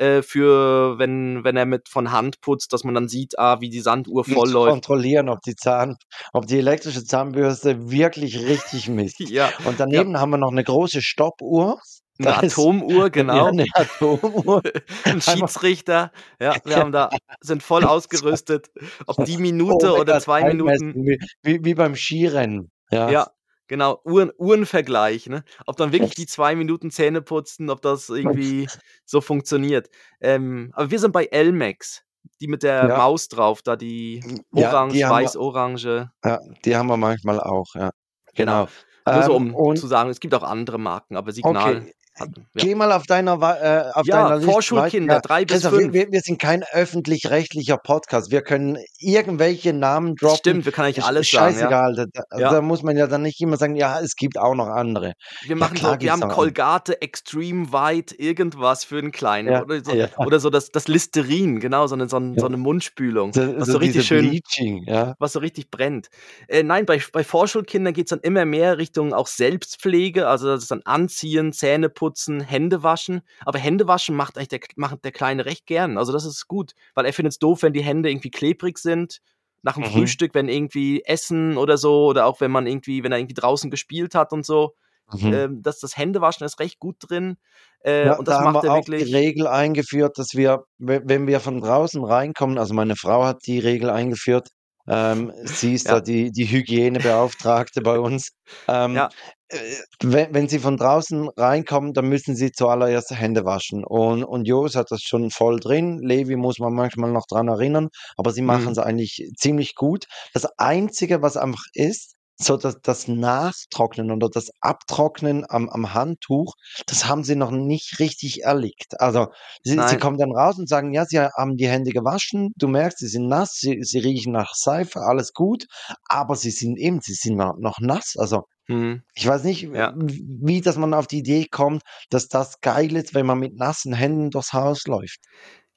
[0.00, 3.70] äh, für wenn wenn er mit von Hand putzt, dass man dann sieht, ah, wie
[3.70, 4.90] die Sanduhr voll läuft.
[4.90, 5.96] kontrollieren, ob die Zahn
[6.32, 9.18] ob die elektrische Zahnbürste wirklich richtig misst.
[9.30, 10.04] Ja, Und ja.
[10.04, 11.80] daneben haben wir noch 'ne große Stoppuhr.
[12.18, 13.52] 'Ne Da ist Atomuhr, ja, genau.
[13.52, 14.62] 'ne Atomuhr.
[15.08, 16.12] 'N Einmal Schiedsrichter.
[16.40, 18.70] Ja, wir haben da sind voll ausgerüstet,
[19.06, 23.08] ob die Minute oder 2 einmessen, Minuten wie wie wie beim Skirennen, ja.
[23.08, 23.30] Ja,
[23.70, 25.44] genau, Uhren Uhrenvergleich, ne?
[25.64, 28.68] Ob dann wirklich die 2 Minuten Zähne putzen, ob das irgendwie
[29.06, 29.88] so funktioniert.
[30.20, 32.02] Ähm, aber wir sind bei Elmex,
[32.40, 32.98] die mit der Ja.
[32.98, 36.10] Maus drauf, da die ja, orange, die wir weiß-orange.
[36.24, 37.90] ja, die haben wir manchmal auch, ja.
[38.34, 38.66] Genau.
[39.04, 39.16] Genau.
[39.16, 41.94] Nur so, Ähm, um und zu sagen, es gibt auch andere Marken, aber Signal Okay,
[42.20, 42.64] hatten, ja.
[42.64, 45.28] Geh mal auf deiner, äh, auf Ja, deiner Vorschulkinder, weiter.
[45.28, 45.92] drei bis fünf.
[45.92, 48.30] wir, wir sind kein öffentlich-rechtlicher Podcast.
[48.30, 50.36] Wir können irgendwelche Namen droppen.
[50.36, 51.60] Stimmt, wir können eigentlich alles sagen, ja.
[51.60, 51.94] Scheißegal.
[51.96, 52.50] Da, da, Ja.
[52.50, 55.12] da muss man ja dann nicht immer sagen, ja, es gibt auch noch andere.
[55.46, 56.20] Wir machen klar so, wir haben.
[56.30, 60.08] Colgate Extreme White irgendwas für einen kleinen Ja, oder so, ja.
[60.18, 63.68] oder so das, das Listerin, genau, so eine, so, ein- so eine Mundspülung, So, was
[63.68, 65.14] so richtig schön, Bleaching, ja.
[65.18, 66.08] was so richtig brennt.
[66.48, 70.62] Äh, nein, bei, bei Vorschulkindern geht es dann immer mehr Richtung auch Selbstpflege, also das
[70.62, 73.22] ist dann Anziehen, Zähne putzen, Hände waschen.
[73.44, 75.96] Aber Hände waschen macht eigentlich der, macht der Kleine recht gern.
[75.98, 79.18] Also das ist gut, weil er findet es doof, wenn die Hände irgendwie klebrig sind.
[79.62, 79.88] Nach dem Mhm.
[79.88, 83.70] Frühstück, wenn irgendwie Essen oder so, oder auch wenn man irgendwie, wenn er irgendwie draußen
[83.70, 84.74] gespielt hat und so.
[85.12, 85.32] Mhm.
[85.32, 87.36] Ähm, das, das Händewaschen ist recht gut drin.
[87.80, 89.14] Äh, Ja, und das da haben macht wir er auch die wirklich.
[89.14, 93.58] Regel eingeführt, dass wir, we- wenn wir von draußen reinkommen, also meine Frau hat die
[93.58, 94.48] Regel eingeführt,
[94.90, 95.94] ähm, sie ist Ja.
[95.96, 98.30] da die, die Hygienebeauftragte bei uns.
[98.68, 99.08] Ähm, Ja.
[99.48, 99.56] äh,
[100.02, 103.84] wenn, wenn sie von draußen reinkommen, dann müssen sie zuallererst Hände waschen.
[103.84, 106.00] Und, und Jos hat das schon voll drin.
[106.02, 108.72] Levi muss man manchmal noch dran erinnern, aber sie machen Mhm.
[108.72, 110.06] es eigentlich ziemlich gut.
[110.34, 116.54] Das Einzige, was einfach ist, so das, das Nachtrocknen oder das Abtrocknen am, am Handtuch,
[116.86, 119.00] das haben sie noch nicht richtig erlickt.
[119.00, 119.28] Also
[119.62, 122.98] sie, sie kommen dann raus und sagen, ja, sie haben die Hände gewaschen, du merkst,
[122.98, 125.66] sie sind nass, sie, sie riechen nach Seife, alles gut,
[126.08, 128.14] aber sie sind eben, sie sind noch, nass.
[128.16, 129.02] Also Mhm.
[129.14, 129.92] ich weiß nicht, Ja.
[129.96, 133.92] wie dass man auf die Idee kommt, dass das geil ist, wenn man mit nassen
[133.92, 135.18] Händen durchs Haus läuft.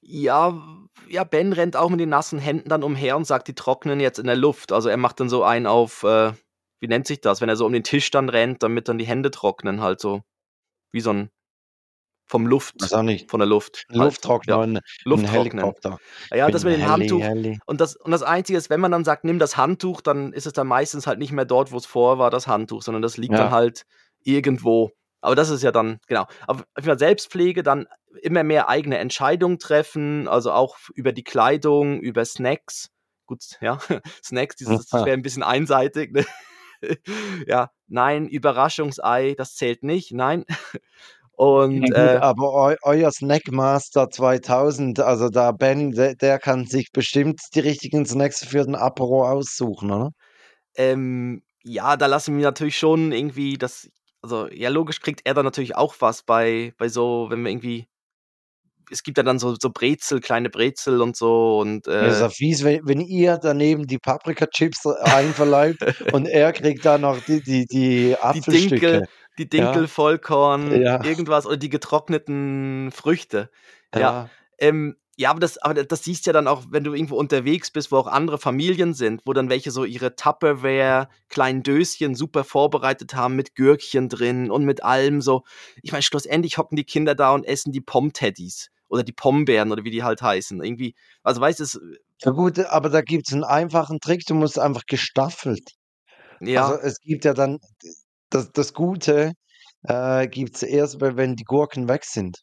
[0.01, 0.61] Ja,
[1.09, 4.19] ja, Ben rennt auch mit den nassen Händen dann umher und sagt, die trocknen jetzt
[4.19, 4.71] in der Luft.
[4.71, 6.33] Also er macht dann so einen auf, äh,
[6.83, 9.05] wie nennt sich das, wenn er so um den Tisch dann rennt, damit dann die
[9.07, 10.21] Hände trocknen, halt so.
[10.91, 11.29] Wie so ein
[12.25, 13.29] vom Luft, Weiß auch nicht.
[13.31, 13.85] von der Luft.
[13.89, 14.11] Ein Halt.
[14.11, 15.29] Lufttrockner, Ja, Lufttrocknen.
[15.63, 15.97] Helikopter.
[16.33, 17.21] Ja, Ich das mit dem Handtuch.
[17.21, 17.59] Heli.
[17.65, 20.45] Und das, und das Einzige ist, wenn man dann sagt, nimm das Handtuch, dann ist
[20.45, 23.15] es dann meistens halt nicht mehr dort, wo es vorher war, das Handtuch, sondern das
[23.17, 23.51] liegt dann Ja.
[23.51, 23.83] halt
[24.23, 24.91] irgendwo.
[25.21, 26.25] Aber das ist ja dann, genau.
[26.47, 27.87] Aber auf jeden Fall Selbstpflege, dann
[28.21, 32.89] immer mehr eigene Entscheidungen treffen, also auch über die Kleidung, über Snacks.
[33.25, 33.79] Gut, ja,
[34.23, 36.11] Snacks, dieses, das wäre ein bisschen einseitig.
[36.13, 36.25] Ne?
[37.47, 40.45] ja, nein, Überraschungsei, das zählt nicht, nein.
[41.35, 46.67] Und Ja, gut, äh, aber eu, euer Snackmaster 2000, also da Ben, der, der kann
[46.67, 50.11] sich bestimmt die richtigen Snacks für den Apero aussuchen, oder?
[50.75, 53.89] Ähm, ja, da lassen wir natürlich schon irgendwie das
[54.21, 57.87] also, ja, logisch kriegt er dann natürlich auch was bei bei so wenn wir irgendwie
[58.91, 62.21] es gibt ja dann so so Brezel, kleine Brezel und so und, Ja, ist äh
[62.21, 67.41] ja fies, wenn, wenn ihr daneben die Paprika-Chips einverleibt und er kriegt da noch die,
[67.41, 68.79] die, die die Apfelstücke.
[68.79, 73.49] Dinkel die Dinkel, Ja, Vollkorn, ja, irgendwas oder die getrockneten Früchte.
[73.93, 74.29] Ja, ja.
[74.59, 77.91] ähm, ja, aber das aber das siehst ja dann auch, wenn du irgendwo unterwegs bist,
[77.91, 83.13] wo auch andere Familien sind, wo dann welche so ihre Tupperware kleinen Döschen super vorbereitet
[83.13, 85.43] haben mit Gürkchen drin und mit allem so.
[85.83, 89.83] Ich meine, schlussendlich hocken die Kinder da und essen die Pom-Teddys oder die Pombeeren oder
[89.83, 90.63] wie die halt heißen.
[90.63, 91.79] Irgendwie, also weißt du, es
[92.23, 95.73] Ja gut, aber da gibt es einen einfachen Trick, du musst einfach gestaffelt.
[96.39, 97.59] Also ja, es gibt ja dann,
[98.29, 99.33] das, das Gute
[99.83, 102.39] äh, gibt es erst, wenn die Gurken weg sind.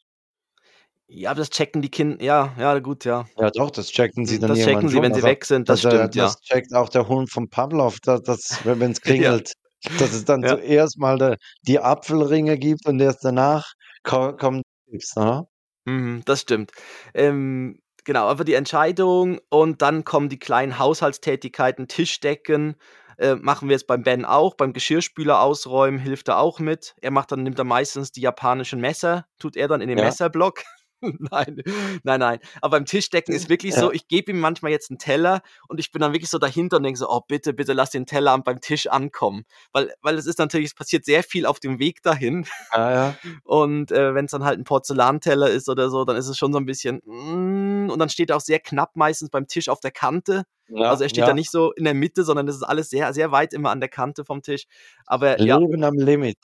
[1.10, 2.22] Ja, das checken die Kinder.
[2.22, 3.26] Ja, ja, gut, ja.
[3.36, 5.02] Ja doch, das checken sie dann das checken sie, schon.
[5.02, 6.24] wenn sie Also weg sind, das das, äh, stimmt, ja.
[6.24, 9.52] das checkt auch der Hund von Pavlov, dass, dass wenn es Ja, klingelt,
[9.98, 10.50] dass es dann ja.
[10.56, 13.72] zuerst mal de, die Apfelringe gibt und erst danach
[14.04, 15.44] ko kommen die Chips, ne?
[15.86, 16.72] Mhm, das stimmt.
[17.14, 22.76] Ähm, genau, einfach die Entscheidung und dann kommen die kleinen Haushaltstätigkeiten, Tischdecken,
[23.18, 26.94] äh, machen wir jetzt beim Ben auch, beim Geschirrspüler ausräumen hilft er auch mit.
[27.00, 30.04] Er macht dann nimmt er meistens die japanischen Messer, tut er dann in den Ja.
[30.04, 30.62] Messerblock.
[31.30, 31.62] Nein,
[32.04, 32.38] nein, nein.
[32.60, 33.92] Aber beim Tischdecken ist wirklich so, Ja.
[33.92, 36.82] ich gebe ihm manchmal jetzt einen Teller und ich bin dann wirklich so dahinter und
[36.82, 40.38] denke so: „Oh, bitte, bitte lass den Teller beim Tisch ankommen.“ Weil weil es ist
[40.38, 42.44] natürlich es passiert sehr viel auf dem Weg dahin.
[42.72, 43.20] Ja, ja.
[43.44, 46.58] Und, äh, wenn's dann halt 'n Porzellanteller ist oder so, dann ist es schon so
[46.58, 49.90] 'n bisschen, hm und dann steht er auch sehr knapp meistens beim Tisch auf der
[49.92, 50.44] Kante.
[50.86, 51.34] Also, Ja, er steht da ja.
[51.34, 53.88] nicht so in der Mitte, sondern das ist alles sehr, sehr weit immer an der
[53.90, 54.66] Kante vom Tisch.
[55.06, 56.38] Aber ja, Leben am Limit.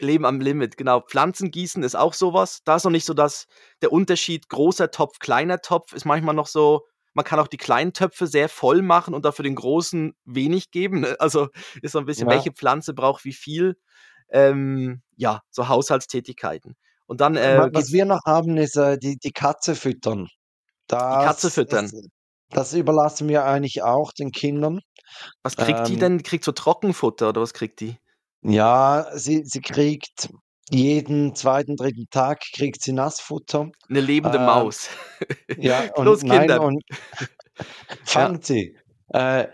[0.00, 1.00] Leben am Limit, genau.
[1.00, 2.62] Pflanzen gießen ist auch so was.
[2.64, 3.46] Da ist noch nicht so das
[3.82, 7.92] der Unterschied großer Topf, kleiner Topf ist manchmal noch so man kann auch die kleinen
[7.94, 11.16] Töpfe sehr voll machen und dafür den großen wenig geben, ne?
[11.20, 11.48] Also,
[11.82, 12.28] ist so 'n bisschen, Ja.
[12.28, 13.76] welche Pflanze braucht wie viel.
[14.30, 16.76] Ähm, ja, so Haushaltstätigkeiten.
[17.06, 20.28] Und dann, äh, was wir noch haben, ist, äh, die die Katze füttern.
[21.10, 21.92] Die Katze Das füttern.
[21.92, 22.08] das
[22.50, 24.80] das überlassen wir eigentlich auch den Kindern.
[25.44, 26.18] Was kriegt die Ähm denn?
[26.18, 27.98] Die kriegt so Trockenfutter oder was kriegt die?
[28.44, 30.28] Ja, sie sie kriegt
[30.70, 32.06] jeden 2., 3.
[32.10, 33.70] Tag kriegt sie Nassfutter.
[33.90, 34.90] 'Ne lebende Ähm, Maus.
[35.56, 36.58] ja, und Los, nein, Kinder.
[36.58, 36.82] und
[38.14, 38.28] Ja.
[38.28, 38.76] fangt sie.
[39.10, 39.48] Äh,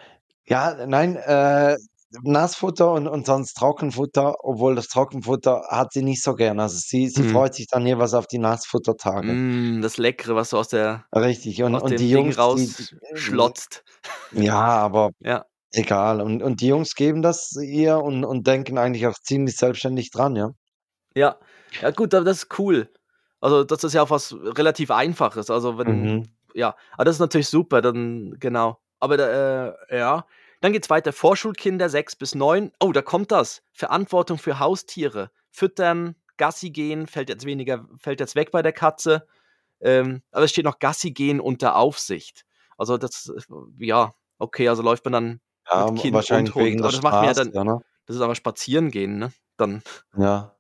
[0.47, 1.77] ja, nein, äh,
[2.25, 6.61] Nassfutter und und sonst Trockenfutter, obwohl das Trockenfutter hat sie nicht so gern.
[6.61, 7.25] Also, sie sie Mhm.
[7.25, 9.39] freut sich dann jeweils auf die Nassfuttertage.
[9.39, 11.63] Hm, das Leckere, was so aus der Richtig.
[11.63, 13.85] Und aus und dem die Ding Jungs, die die äh, rausschlotzt.
[14.31, 15.47] ja, aber Ja.
[15.75, 16.21] Egal.
[16.21, 20.37] Und und die Jungs geben das ihr und und denken eigentlich auch ziemlich selbstständig dran,
[20.37, 20.51] ja.
[21.15, 21.37] Ja.
[21.81, 22.89] Ja gut, das ist cool.
[23.41, 25.51] Also, das ist ja auch was relativ Einfaches.
[25.51, 26.29] Also, wenn Mhm.
[26.55, 28.81] ja, aber das ist natürlich super, dann genau.
[29.01, 30.27] Aber äh, ja.
[30.61, 31.13] Dann geht's weiter.
[31.13, 32.73] Vorschulkinder 6 bis 9.
[32.81, 33.63] Oh, da kommt das.
[33.73, 35.31] Verantwortung für Haustiere.
[35.51, 39.27] Füttern, Gassi gehen, fällt jetzt weniger fällt jetzt weg bei der Katze.
[39.81, 42.47] Ähm, aber es steht noch Gassi gehen unter Aufsicht.
[42.79, 43.31] Also, das
[43.79, 46.67] ja, okay, also läuft man dann Ja, mit Kind wahrscheinlich und Hund.
[46.67, 47.81] wegen der Aber das macht man ja dann ne?
[48.07, 49.33] das ist aber spazieren gehen, ne?
[49.57, 49.83] Dann
[50.17, 50.57] Ja.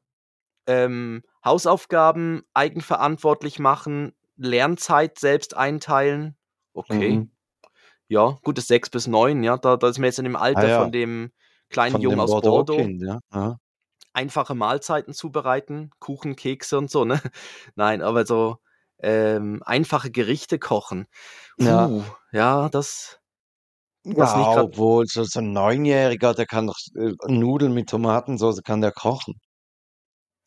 [0.66, 6.36] ähm, Hausaufgaben eigenverantwortlich machen, Lernzeit selbst einteilen.
[6.74, 7.18] Okay.
[7.18, 7.30] Mhm.
[8.08, 10.40] Ja, gut, das 6 bis 9, ja, da da ist man jetzt in dem Ah
[10.42, 10.80] Alter ja.
[10.82, 11.32] von dem
[11.70, 12.50] kleinen Von Jungen dem aus Bordeaux.
[12.50, 13.20] Bordeaux-Kind, ja.
[13.32, 13.58] Ja.
[14.12, 17.20] Einfache Mahlzeiten zubereiten, Kuchen, Kekse und so, ne?
[17.76, 18.58] Nein, aber so,
[19.00, 21.06] ähm, einfache Gerichte kochen.
[21.58, 21.88] Ja.
[21.88, 23.20] Puh, ja, das das
[24.06, 28.62] Ja, nicht grad obwohl so so 'n Neunjähriger, der kann doch, äh, Nudeln mit Tomatensoße
[28.62, 29.34] kann der kochen.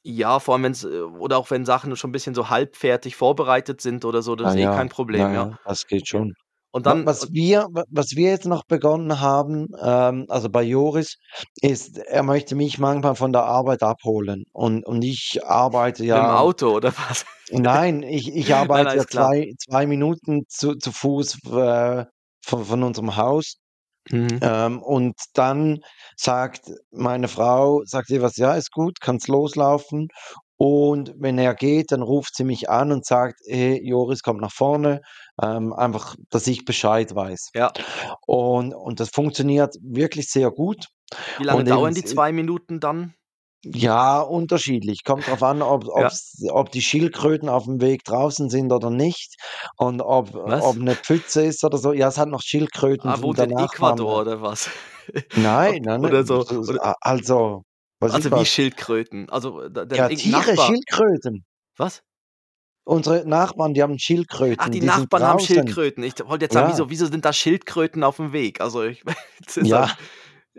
[0.06, 3.82] Ja, vor allem, wenn's äh, oder auch wenn Sachen schon 'n bisschen so halbfertig vorbereitet
[3.82, 5.50] sind oder so, das Ah ist eh ja, kein Problem, ja, ja.
[5.50, 6.34] ja, das geht schon.
[6.74, 10.50] Und Wa dann was und wir wa was wir jetzt noch begonnen haben, ähm, also
[10.50, 11.18] bei Joris,
[11.62, 16.70] ist, er möchte mich manchmal von der Arbeit abholen und und ich arbeite ja Auto
[16.76, 17.26] oder was?
[17.52, 19.32] nein, ich ich Nein, arbeite ja alles klar.
[19.32, 22.06] 2 2 Minuten zu zu Fuß, äh,
[22.48, 23.58] von von unserem Haus.
[24.12, 24.40] Mhm.
[24.42, 25.80] Ähm, und dann
[26.18, 30.08] sagt meine Frau sagt jeweils: „Ja, ist gut, kannst loslaufen.“
[30.58, 34.54] Und wenn er geht, dann ruft sie mich an und sagt: „Hey, Joris kommt nach
[34.54, 35.02] vorne“,
[35.42, 37.52] ähm, einfach, dass ich Bescheid weiß.
[37.54, 37.74] Ja.
[38.28, 40.88] Und und das funktioniert wirklich sehr gut.
[41.38, 43.16] Wie lange Und dauern die 2 Minuten dann?
[43.66, 45.04] Ja, unterschiedlich.
[45.04, 46.18] Kommt drauf an, ob Ja.
[46.52, 49.36] ob die Schildkröten auf'm Weg draußen sind oder nicht
[49.78, 50.80] und ob ob Was?
[50.80, 51.92] 'ne Pfütze ist oder so.
[51.92, 54.70] Ja, es hat noch Schildkröten Ah, der in Nachbarn, Ecuador äh oder was?
[55.36, 56.40] Nein, nein, oder so
[58.00, 58.48] also, ich Also, wie was.
[58.48, 59.30] Schildkröten?
[59.30, 61.46] Also, da dann Ja, irgend 'n Tiere, Nachbar Schildkröten.
[61.78, 62.04] Was?
[62.88, 64.00] Unsere Nachbarn, die haben
[64.60, 65.40] Ach, Schildkröten, die die sind Nachbarn haben.
[65.40, 66.04] Schildkröten.
[66.04, 66.68] Ich wollte jetzt sagen, Ja.
[66.68, 68.60] wieso wieso sind da Schildkröten auf'm Weg?
[68.60, 69.04] Also, ich
[69.60, 69.88] Ja.
[69.88, 69.92] dann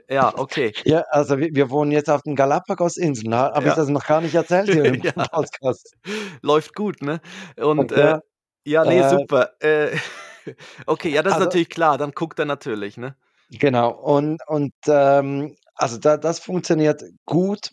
[0.08, 0.74] ja, okay.
[0.84, 3.34] Ja, also wir wir wohnen jetzt auf den Galapagosinseln.
[3.34, 3.74] Ha habe ich Ja.
[3.74, 5.28] das noch gar nicht erzählt hier im Ja.
[5.30, 5.94] Podcast.
[6.42, 7.20] Läuft gut, ne?
[7.56, 8.20] Und, äh Ja,
[8.64, 9.50] ja, ne, äh super.
[9.61, 9.96] Äh,
[10.87, 13.16] okay, ja, das ist Also natürlich klar, dann guckt er natürlich, ne?
[13.50, 13.90] Genau.
[13.92, 17.70] Und und, ähm, also da das funktioniert gut.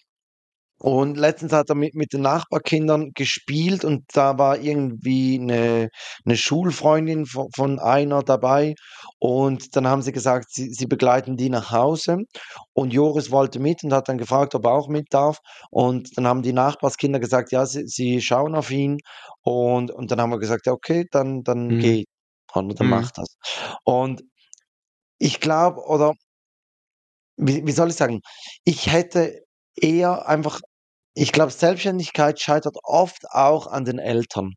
[0.81, 5.89] Und letztens hat er mit mit den Nachbarkindern gespielt und da war irgendwie 'ne
[6.25, 8.75] 'ne Schulfreundin vo von einer dabei.
[9.17, 12.17] Und dann haben sie gesagt, sie sie begleiten die nach Hause.
[12.73, 15.39] Und Joris wollte mit und hat dann gefragt, ob er auch mit darf.
[15.71, 18.97] Und dann haben die Nachbarskinder gesagt, ja, sie sie schauen auf ihn.
[19.43, 21.77] Und und dann haben wir gesagt: „Ja, okay, dann dann Mhm.
[21.77, 22.03] geh
[22.53, 22.89] und dann Mhm.
[22.89, 23.37] mach das.“
[23.85, 24.23] Und
[25.19, 26.13] ich glaube oder
[27.37, 28.21] wie wie soll ich sagen?
[28.63, 29.44] Ich hätte
[29.75, 30.59] eher einfach
[31.17, 34.53] ich glaube, Selbstständigkeit scheitert oft auch an den Eltern.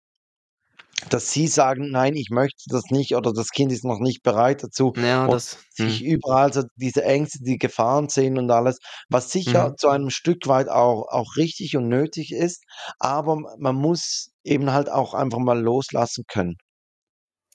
[1.11, 4.62] Dass sie sagen: „Nein, ich möchte das nicht“ oder das Kind ist noch nicht bereit
[4.62, 6.04] dazu Ja, das sich mhm.
[6.04, 8.78] überall so diese Ängste, die Gefahren sehen und alles,
[9.11, 9.76] was sicher Mhm.
[9.76, 12.62] zu einem Stück weit auch auch richtig und nötig ist,
[12.98, 16.57] aber man muss eben halt auch einfach mal loslassen können.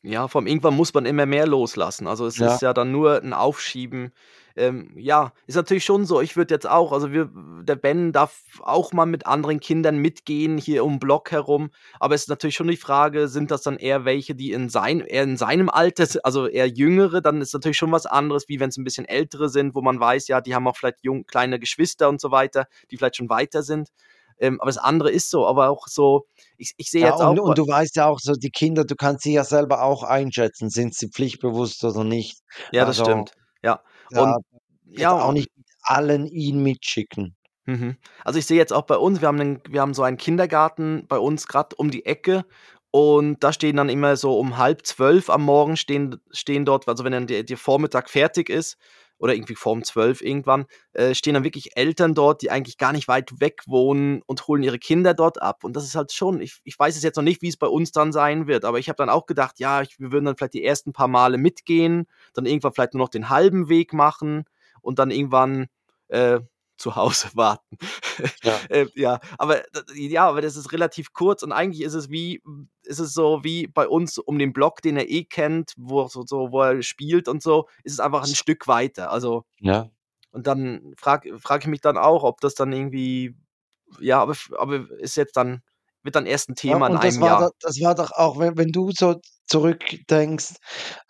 [0.06, 2.08] Ja, allem irgendwann muss man immer mehr loslassen.
[2.08, 2.56] Also, es Ja.
[2.56, 4.12] ist ja dann nur 'n Aufschieben.
[4.58, 6.20] Ähm, ja, ist natürlich schon so.
[6.20, 7.30] Ich würde jetzt auch also wir
[7.64, 11.72] der Ben darf auch mal mit anderen Kindern mitgehen hier um Block herum.
[12.02, 15.00] Aber es ist natürlich schon die Frage, sind das dann eher welche, die in sein
[15.00, 18.60] eher in seinem Alter si also eher Jüngere, dann ist natürlich schon was anderes, wie
[18.60, 21.60] wenn's 'n bisschen Ältere sind, wo man weiß, ja, die haben auch vielleicht jung kleine
[21.60, 23.88] Geschwister und so weiter, die vielleicht schon weiter sind.
[24.44, 25.48] Ähm, aber das andere ist so.
[25.48, 26.28] Aber auch so
[26.58, 28.52] ich ich sehe Ja, jetzt und auch und bei du weißt ja auch so, die
[28.52, 30.70] Kinder du kannst sie ja selber auch einschätzen.
[30.70, 32.38] Sind sie pflichtbewusst oder nicht?
[32.72, 33.34] Ja, das Also, stimmt.
[33.64, 33.84] Ja.
[34.10, 34.46] ja, Und
[34.86, 35.50] jetzt auch ja nicht
[35.84, 37.36] allen ihn mitschicken.
[37.68, 37.96] Mhm.
[38.26, 41.06] Also, ich sehe jetzt auch bei uns wir haben 'nen wir haben so einen Kindergarten
[41.08, 42.46] bei uns grad um die Ecke
[42.92, 47.14] und da stehen dann immer so um 11:30 am Morgen stehen stehen dort also, wenn
[47.14, 48.78] dann der der Vormittag fertig ist
[49.24, 52.92] oder irgendwie vor um 12 irgendwann, äh, stehen dann wirklich Eltern dort, die eigentlich gar
[52.92, 55.64] nicht weit weg wohnen und holen ihre Kinder dort ab.
[55.64, 57.94] Und das ist halt schon ich ich weiß es jetzt noch nicht, wie's bei uns
[57.94, 60.56] dann sein wird, aber ich habe dann auch gedacht, ja, ich wir würden dann vielleicht
[60.56, 64.44] die ersten paar Male mitgehen, dann irgendwann vielleicht nur noch den halben Weg machen
[64.82, 65.68] und dann irgendwann,
[66.10, 66.42] äh,
[66.78, 67.78] zu Hause warten.
[68.44, 68.62] Ja.
[68.70, 69.64] Äh, ja, aber
[69.96, 72.42] ja, aber das ist relativ kurz und eigentlich ist es wie
[72.84, 76.10] ist es so wie bei uns um den Block, den er eh kennt, wo er
[76.10, 79.12] so so wo er spielt und so, ist es einfach 'n Stück weiter.
[79.12, 79.90] Also Ja.
[80.32, 83.36] Und dann frage frag ich mich dann auch, ob das dann irgendwie,
[84.02, 85.62] ja, aber, aber ist jetzt dann,
[86.04, 87.42] wird dann erst ein Thema ja, in einem Jahr.
[87.42, 89.16] Doch, das war doch auch, wenn, wenn du so
[89.48, 90.56] zurückdenkst,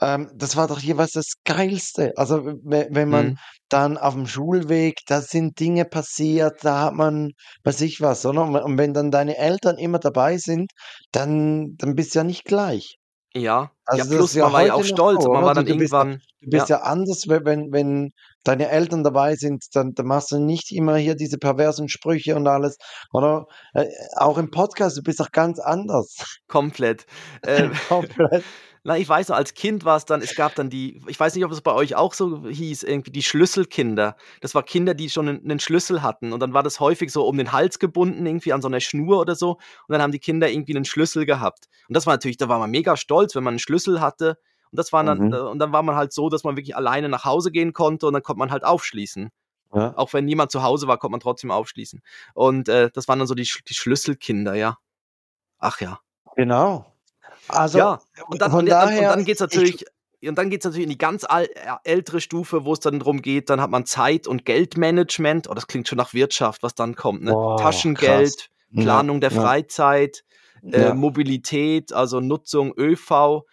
[0.02, 2.14] ähm, das war doch jeweils das Geilste.
[2.16, 3.38] Also wenn, wenn man mhm.
[3.70, 7.32] dann auf dem Schulweg, da sind Dinge passiert, da hat man,
[7.64, 8.44] weiß ich was, oder?
[8.64, 10.72] Und wenn dann deine Eltern immer dabei sind,
[11.12, 12.98] dann, dann bist du ja nicht gleich.
[13.36, 15.74] Ja, also ja, plus ja man war ja auch stolz, so, man war dann du
[15.74, 16.14] irgendwann.
[16.14, 16.78] Bist, du bist ja.
[16.78, 18.12] ja, anders, wenn, wenn
[18.44, 22.48] deine Eltern dabei sind, dann, dann machst du nicht immer hier diese perversen Sprüche und
[22.48, 22.78] alles.
[23.12, 23.86] Oder äh,
[24.18, 26.40] auch im Podcast, du bist doch ganz anders.
[26.48, 27.06] Komplett.
[27.42, 28.44] Äh, Komplett.
[28.86, 31.34] Na, ich weiß noch, als Kind war es dann, es gab dann die, ich weiß
[31.36, 34.18] nicht, ob es bei euch auch so hieß, irgendwie die Schlüsselkinder.
[34.42, 36.34] Das war Kinder, die schon einen, einen Schlüssel hatten.
[36.34, 39.22] Und dann war das häufig so um den Hals gebunden, irgendwie an so einer Schnur
[39.22, 39.52] oder so.
[39.52, 41.70] Und dann haben die Kinder irgendwie einen Schlüssel gehabt.
[41.88, 44.38] Und das war natürlich, da war man mega stolz, wenn man einen Schlüssel hatte.
[44.72, 45.34] Und das war dann, mhm.
[45.34, 48.14] und dann war man halt so, dass man wirklich alleine nach Hause gehen konnte und
[48.14, 49.30] dann konnte man halt aufschließen.
[49.74, 49.98] Ja.
[49.98, 52.02] Auch wenn niemand zu Hause war, konnte man trotzdem aufschließen.
[52.34, 54.78] Und äh, das waren dann so die, die Schlüsselkinder, ja.
[55.58, 56.00] Ach ja.
[56.36, 56.93] Genau.
[57.48, 59.86] Also ja, und dann, und, daher, und dann geht es natürlich.
[60.26, 61.26] und dann geht es natürlich in die ganz
[61.84, 65.50] ältere Stufe, wo es dann darum geht, dann hat man Zeit- und Geldmanagement.
[65.50, 67.24] Oh, das klingt schon nach Wirtschaft, was dann kommt.
[67.24, 67.32] Ne?
[67.32, 68.84] Boah, Taschengeld, krass.
[68.84, 70.24] Planung ja, der Freizeit,
[70.64, 70.94] äh, ja.
[70.94, 73.44] Mobilität, also Nutzung, ÖV.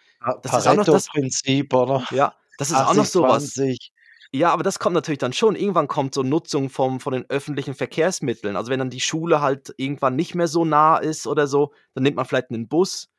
[0.43, 2.05] Das ist auch noch das Prinzip, oder?
[2.11, 3.53] Ja, das ist 80, auch noch sowas.
[3.53, 3.91] 20.
[4.33, 5.55] Ja, aber das kommt natürlich dann schon.
[5.55, 8.55] Irgendwann kommt so Nutzung vom, von den öffentlichen Verkehrsmitteln.
[8.55, 12.03] Also wenn dann die Schule halt irgendwann nicht mehr so nah ist oder so, dann
[12.03, 13.09] nimmt man vielleicht einen Bus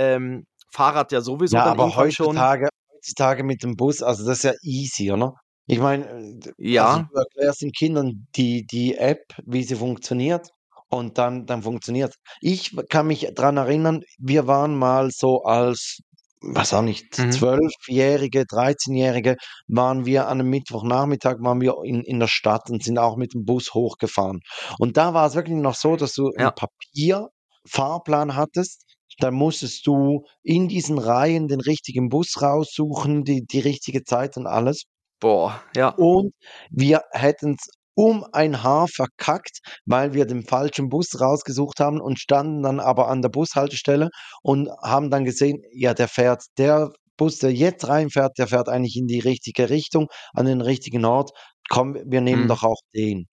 [0.00, 4.52] ähm, Fahrrad ja sowieso ja, aber heutzutage, heutzutage mit dem Bus, also das ist ja
[4.62, 5.34] easy, oder?
[5.66, 6.86] Ich meine, äh, ja.
[6.86, 10.48] Also du erklärst den Kindern die, die App, wie sie funktioniert
[10.88, 12.14] und dann, dann funktioniert.
[12.40, 16.00] Ich kann mich daran erinnern, wir waren mal so als,
[16.40, 17.32] was auch nicht, mhm.
[17.32, 18.58] zwölfjährige, mhm.
[18.58, 19.36] 13-jährige,
[19.68, 23.34] waren wir an einem Mittwochnachmittag, waren wir in, in der Stadt und sind auch mit
[23.34, 24.40] dem Bus hochgefahren.
[24.78, 26.48] Und da war es wirklich noch so, dass du ja.
[26.48, 27.28] ein Papier
[27.66, 28.89] Fahrplan hattest
[29.20, 34.46] dann musstest du in diesen Reihen den richtigen Bus raussuchen, die, die richtige Zeit und
[34.46, 34.84] alles.
[35.20, 35.90] Boah, ja.
[35.90, 36.32] Und
[36.70, 42.18] wir hätten es um ein Haar verkackt, weil wir den falschen Bus rausgesucht haben und
[42.18, 44.08] standen dann aber an der Bushaltestelle
[44.42, 48.96] und haben dann gesehen, ja, der fährt, der Bus, der jetzt reinfährt, der fährt eigentlich
[48.96, 51.32] in die richtige Richtung, an den richtigen Ort.
[51.70, 52.48] Komm, wir nehmen mhm.
[52.48, 53.28] doch auch den.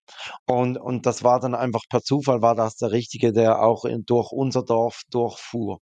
[0.46, 4.06] Und, und das war dann einfach per Zufall, war das der Richtige, der auch in,
[4.06, 5.80] durch unser Dorf durchfuhr.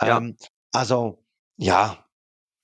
[0.00, 0.18] Ja.
[0.18, 0.36] Ähm,
[0.72, 1.24] also,
[1.56, 2.04] ja.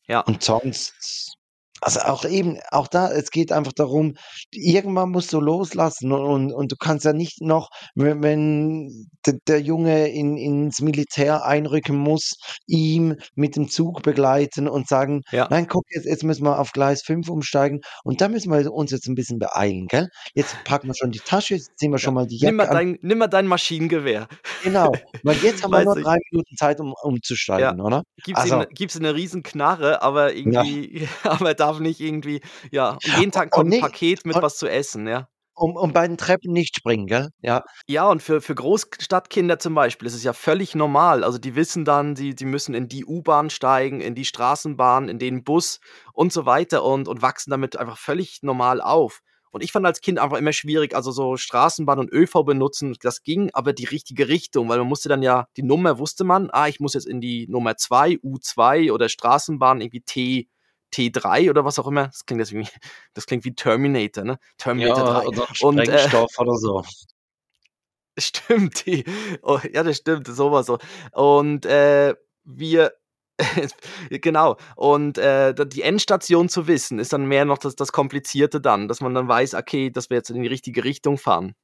[0.06, 0.20] Ja.
[0.20, 1.38] Und sonst
[1.80, 4.14] also auch eben, auch da, es geht einfach darum,
[4.50, 9.34] irgendwann musst du loslassen und, und, und du kannst ja nicht noch, wenn, wenn der,
[9.46, 12.34] der Junge in, ins Militär einrücken muss,
[12.66, 15.46] ihm mit dem Zug begleiten und sagen, ja.
[15.50, 18.90] nein, guck, jetzt, jetzt müssen wir auf Gleis 5 umsteigen und da müssen wir uns
[18.90, 20.08] jetzt ein bisschen beeilen, gell?
[20.34, 22.66] Jetzt packen wir schon die Tasche, jetzt ziehen wir schon mal die Jacke nimm mal
[22.66, 24.28] dein, Nimm mal dein Maschinengewehr.
[24.62, 27.84] Genau, weil jetzt haben wir nur drei Minuten Zeit, um umzusteigen, ja.
[27.84, 28.02] oder?
[28.24, 31.08] Gibt's, also, ihm, gibt's eine riesen Knarre, aber irgendwie, ja.
[31.22, 34.42] aber da darf nicht irgendwie, ja, und jeden Tag kommt nicht, ein Paket mit und,
[34.42, 35.28] was zu essen, ja.
[35.54, 37.28] Um, um bei den Treppen nicht springen, gell?
[37.42, 37.64] Ja.
[37.86, 41.22] Ja, und für, für Großstadtkinder zum Beispiel ist es ja völlig normal.
[41.22, 45.18] Also die wissen dann, die, die müssen in die U-Bahn steigen, in die Straßenbahn, in
[45.18, 45.80] den Bus
[46.14, 49.20] und so weiter und, und wachsen damit einfach völlig normal auf.
[49.50, 53.22] Und ich fand als Kind einfach immer schwierig, also so Straßenbahn und ÖV benutzen, das
[53.22, 56.68] ging aber die richtige Richtung, weil man musste dann ja, die Nummer wusste man, ah,
[56.68, 60.48] ich muss jetzt in die Nummer 2, U2 oder Straßenbahn irgendwie T
[60.92, 62.06] T3 oder was auch immer.
[62.06, 62.70] Das klingt, das, irgendwie,
[63.14, 64.38] das klingt wie Terminator, ne?
[64.58, 65.26] Terminator ja, 3.
[65.26, 66.84] Oder Sprengstoff und, äh, oder so.
[68.18, 69.04] Stimmt, die,
[69.42, 70.78] oh, ja, das stimmt, sowas so.
[71.12, 72.92] Und äh, wir,
[74.10, 78.88] genau, und äh, die Endstation zu wissen, ist dann mehr noch das, das Komplizierte dann,
[78.88, 81.54] dass man dann weiß, okay, dass wir jetzt in die richtige Richtung fahren.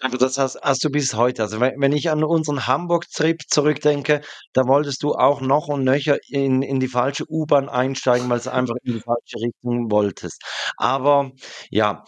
[0.00, 1.42] Also das hast, hast du bis heute.
[1.42, 6.18] Also wenn, wenn ich an unseren Hamburg-Trip zurückdenke, da wolltest du auch noch und nöcher
[6.28, 10.42] in, in die falsche U-Bahn einsteigen, weil du einfach in die falsche Richtung wolltest.
[10.76, 11.30] Aber
[11.70, 12.04] ja,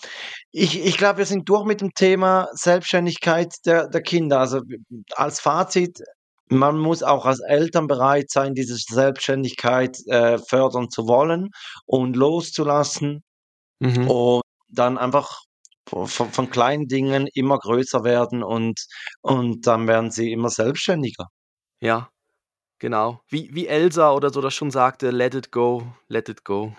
[0.51, 4.40] ich, ich glaube, wir sind durch mit dem Thema Selbstständigkeit der, der Kinder.
[4.40, 4.61] Also
[5.14, 6.01] als Fazit,
[6.49, 11.51] man muss auch als Eltern bereit sein, diese Selbstständigkeit äh, fördern zu wollen
[11.87, 13.22] und loszulassen.
[13.81, 14.11] Mhm.
[14.11, 15.45] Und dann einfach
[15.87, 18.87] von, von kleinen Dingen immer größer werden und,
[19.22, 21.27] und dann werden sie immer selbstständiger.
[21.81, 22.11] Ja,
[22.79, 23.20] genau.
[23.29, 26.72] Wie, wie Elsa oder so das schon sagte, let it go, let it go.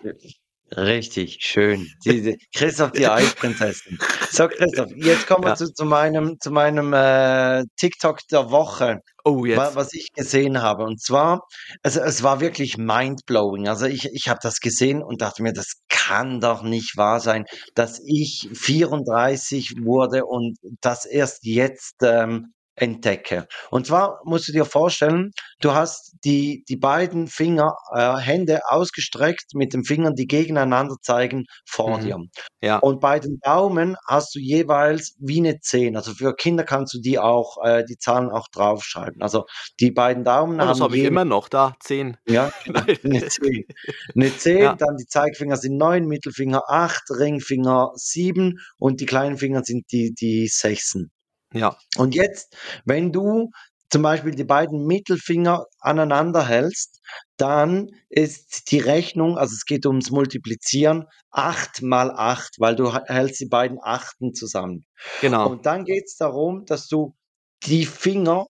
[0.75, 1.87] Richtig, schön.
[2.03, 3.97] Diese Christoph, die Eisprinzessin.
[4.29, 5.55] So, Christoph, jetzt kommen wir ja.
[5.55, 8.99] zu, zu, meinem, zu meinem äh, TikTok der Woche.
[9.23, 9.75] Oh, jetzt.
[9.75, 10.83] Was ich gesehen habe.
[10.83, 11.41] Und zwar,
[11.83, 13.69] also es war wirklich mindblowing.
[13.69, 15.75] Also ich, ich habe das gesehen und dachte mir, das
[16.07, 23.47] kann doch nicht wahr sein, dass ich 34 wurde und das erst jetzt ähm, entdecke.
[23.71, 29.53] Und zwar musst du dir vorstellen, du hast die, die beiden Finger, äh, Hände ausgestreckt
[29.53, 32.01] mit den Fingern, die gegeneinander zeigen, vor Mhm.
[32.03, 32.17] dir.
[32.61, 32.77] Ja.
[32.77, 35.95] Und bei den Daumen hast du jeweils wie eine 10.
[35.95, 39.21] Also für Kinder kannst du die auch, äh, die Zahlen auch draufschreiben.
[39.21, 39.45] Also
[39.79, 42.17] die beiden Daumen Oh, das haben habe ich immer noch da, 10.
[42.27, 42.51] ja,
[43.03, 43.65] eine 10.
[44.15, 44.75] Eine 10, Ja.
[44.75, 50.13] dann die Zeigefinger sind 9, Mittelfinger 8, Ringfinger 7 und die kleinen Finger sind die,
[50.13, 51.11] die Sechsen.
[51.57, 51.77] Ja.
[51.97, 52.55] Und jetzt,
[52.85, 53.49] wenn du
[53.89, 56.99] zum Beispiel die beiden Mittelfinger aneinander hältst,
[57.37, 63.39] dann ist die Rechnung, also es geht ums Multiplizieren, 8 mal 8, weil du hältst
[63.39, 64.83] die beiden Achten zusammen.
[65.21, 65.49] Genau.
[65.49, 67.15] Und dann geht es darum, dass du
[67.63, 68.45] die Finger,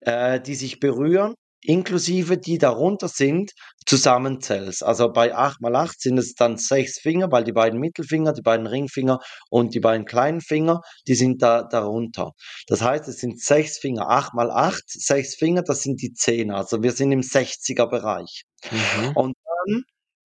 [0.00, 3.52] äh, die sich berühren, inklusive die darunter sind,
[3.86, 4.84] zusammenzählst.
[4.84, 8.42] Also bei 8 mal 8 sind es dann sechs Finger, weil die beiden Mittelfinger, die
[8.42, 9.18] beiden Ringfinger
[9.50, 12.32] und die beiden kleinen Finger, die sind da darunter.
[12.66, 14.08] Das heißt, es sind sechs Finger.
[14.08, 16.56] 8 mal 8, sechs Finger, das sind die Zehner.
[16.56, 18.42] Also wir sind im 60er Bereich.
[18.70, 19.12] Mhm.
[19.16, 19.82] Und dann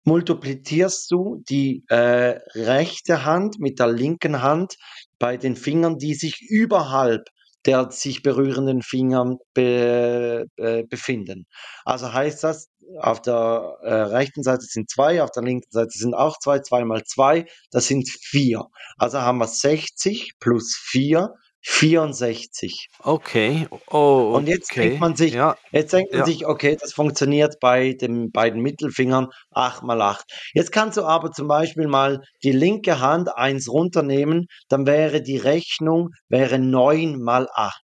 [0.05, 4.77] multiplizierst du die äh, rechte Hand mit der linken Hand
[5.19, 7.29] bei den Fingern, die sich überhalb
[7.67, 11.47] der sich berührenden Fingern be, äh, befinden.
[11.85, 12.69] Also heißt das,
[13.01, 16.85] auf der äh, rechten Seite sind zwei, auf der linken Seite sind auch zwei, zwei
[16.85, 18.67] mal zwei, das sind vier.
[18.97, 21.35] Also haben wir 60 plus vier,
[21.69, 22.89] 64.
[23.01, 23.67] Okay.
[23.91, 25.57] Oh, Und jetzt denkt man sich, Ja.
[25.73, 26.27] Jetzt denkt man Ja.
[26.27, 30.25] sich, okay, das funktioniert bei den beiden Mittelfingern 8 mal 8.
[30.55, 35.39] Jetzt kannst du aber zum Beispiel mal die linke Hand eins runternehmen, dann wäre die
[35.39, 37.83] Rechnung wäre 9 mal 8.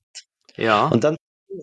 [0.56, 0.86] Ja.
[0.86, 1.16] Und dann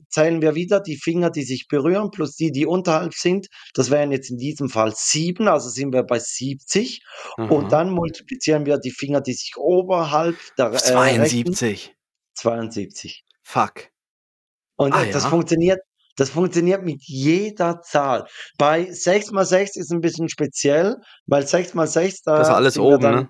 [0.09, 3.47] zählen wir wieder die Finger, die sich berühren, plus die, die unterhalb sind.
[3.73, 7.01] Das wären jetzt in diesem Fall 7, also sind wir bei 70.
[7.37, 7.47] Aha.
[7.47, 11.55] Und dann multiplizieren wir die Finger, die sich oberhalb der äh, rechten
[12.39, 13.23] 72.
[13.23, 13.23] 72.
[13.43, 13.89] Fuck.
[14.77, 15.29] Und Ah, das ja.
[15.29, 15.79] funktioniert,
[16.15, 18.27] das funktioniert mit jeder Zahl.
[18.57, 22.55] Bei 6 mal 6 ist ein bisschen speziell, weil 6 mal 6, Das ist da
[22.55, 23.29] alles sind wir oben, dann, ne?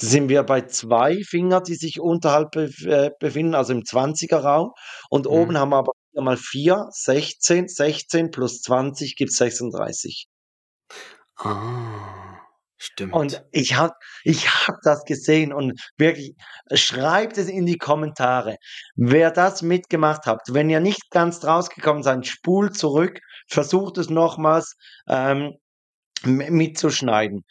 [0.00, 4.72] sind wir bei zwei Finger, die sich unterhalb äh, befinden, also im 20er Raum.
[5.10, 5.58] Und oben Mhm.
[5.58, 10.26] haben wir aber 4 mal 4, 16, 16 plus 20 gibt 36.
[11.36, 12.41] Ah,
[12.82, 13.12] stimmt.
[13.12, 16.34] Und ich habe ich hab das gesehen und wirklich,
[16.72, 18.56] schreibt es in die Kommentare,
[18.94, 20.52] wer das mitgemacht habt.
[20.52, 24.74] Wenn ihr nicht ganz rausgekommen seid, spult zurück, versucht es nochmals
[25.08, 25.52] ähm,
[26.24, 27.44] mitzuschneiden.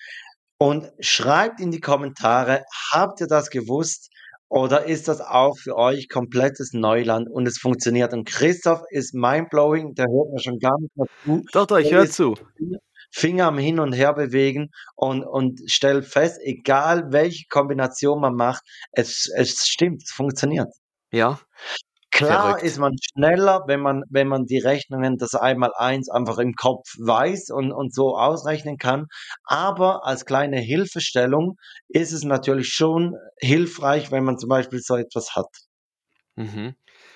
[0.58, 4.10] Und schreibt in die Kommentare, habt ihr das gewusst?
[4.48, 8.14] Oder ist das auch für euch komplettes Neuland und es funktioniert?
[8.14, 11.46] Und Christoph ist mindblowing, der hört mir schon gar nicht mehr zu.
[11.54, 12.36] Doch, doch, ich höre zu.
[13.12, 18.64] Finger am Hin und Her bewegen und, und stellt fest, egal welche Kombination man macht,
[18.92, 20.70] es, es stimmt, es funktioniert.
[21.12, 21.40] Ja,
[22.12, 22.64] Klar verrückt.
[22.64, 26.88] ist man schneller, wenn man, wenn man die Rechnungen, das einmal eins einfach im Kopf
[27.00, 29.08] weiß und, und so ausrechnen kann.
[29.46, 31.58] Aber als kleine Hilfestellung
[31.88, 35.48] ist es natürlich schon hilfreich, wenn man zum Beispiel so etwas hat.
[36.36, 36.76] Mhm.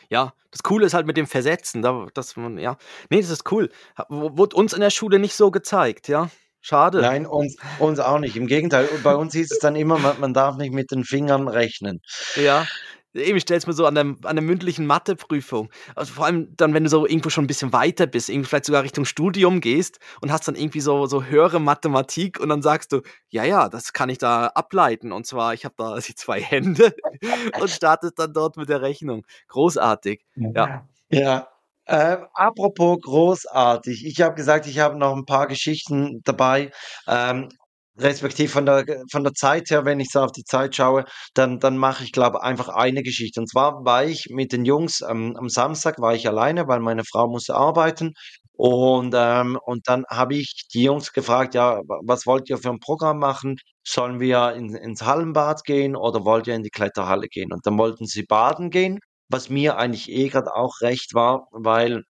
[0.09, 2.77] Ja, das Coole ist halt mit dem Versetzen, da, dass man, ja.
[3.09, 3.69] Nee, das ist cool.
[4.09, 6.29] Wurde uns in der Schule nicht so gezeigt, ja.
[6.61, 7.01] Schade.
[7.01, 8.35] Nein, uns, uns auch nicht.
[8.35, 11.47] Im Gegenteil, bei uns hieß es dann immer, man, man darf nicht mit den Fingern
[11.47, 12.01] rechnen.
[12.35, 12.65] Ja.
[13.16, 15.70] Eben, stelle es mir so an der, an der mündlichen Matheprüfung.
[15.95, 18.66] Also vor allem dann, wenn du so irgendwo schon ein bisschen weiter bist, irgendwie vielleicht
[18.66, 22.91] sogar Richtung Studium gehst und hast dann irgendwie so, so höhere Mathematik und dann sagst
[22.91, 25.11] du, ja, ja, das kann ich da ableiten.
[25.11, 26.93] Und zwar, ich habe da die zwei Hände
[27.59, 29.26] und startest dann dort mit der Rechnung.
[29.47, 30.26] Großartig.
[30.36, 30.88] Ja.
[31.09, 31.47] Ja.
[31.88, 34.05] Äh, apropos großartig.
[34.05, 36.72] Ich habe gesagt, ich habe noch ein paar Geschichten dabei.
[37.07, 37.49] Ähm,
[37.97, 41.59] respektive von der, von der Zeit her, wenn ich so auf die Zeit schaue, dann,
[41.59, 43.39] dann mache ich, glaube einfach eine Geschichte.
[43.39, 47.03] Und zwar war ich mit den Jungs ähm, am Samstag, war ich alleine, weil meine
[47.05, 48.13] Frau musste arbeiten.
[48.53, 52.69] Und, ähm, und dann habe ich die Jungs gefragt, ja, wa- was wollt ihr für
[52.69, 53.57] ein Programm machen?
[53.83, 57.51] Sollen wir in, ins Hallenbad gehen oder wollt ihr in die Kletterhalle gehen?
[57.53, 62.03] Und dann wollten sie baden gehen, was mir eigentlich eh gerade auch recht war, weil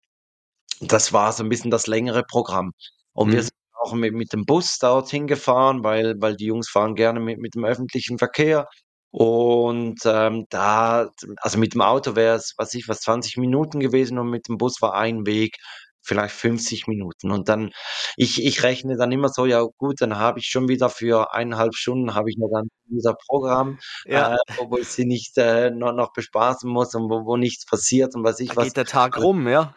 [0.81, 2.73] das war so ein bisschen das längere Programm.
[3.13, 3.43] Und wir Mhm.
[3.43, 3.53] sind
[3.85, 7.55] auch mit, mit dem Bus dorthin gefahren, weil, weil die Jungs fahren gerne mit, mit
[7.55, 8.67] dem öffentlichen Verkehr.
[9.11, 14.19] Und ähm, da, also mit dem Auto wäre es, was ich, was 20 Minuten gewesen
[14.19, 15.57] und mit dem Bus war ein Weg
[16.05, 17.31] vielleicht 50 Minuten.
[17.31, 17.71] Und dann,
[18.17, 21.75] ich, ich rechne dann immer so, ja gut, dann habe ich schon wieder für eineinhalb
[21.75, 24.39] Stunden habe ich ja dann wieder Programm, Ja, äh,
[24.69, 28.25] wo, ich sie nicht äh, noch, noch bespaßen muss und wo, wo nichts passiert und
[28.25, 28.65] was ich da was.
[28.65, 29.75] geht der Tag rum, ja.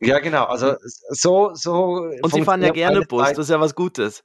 [0.00, 0.44] Ja, genau.
[0.44, 0.76] Also
[1.10, 4.22] so, so Und Sie fahren ja gerne Bus, das ist ja was Gutes.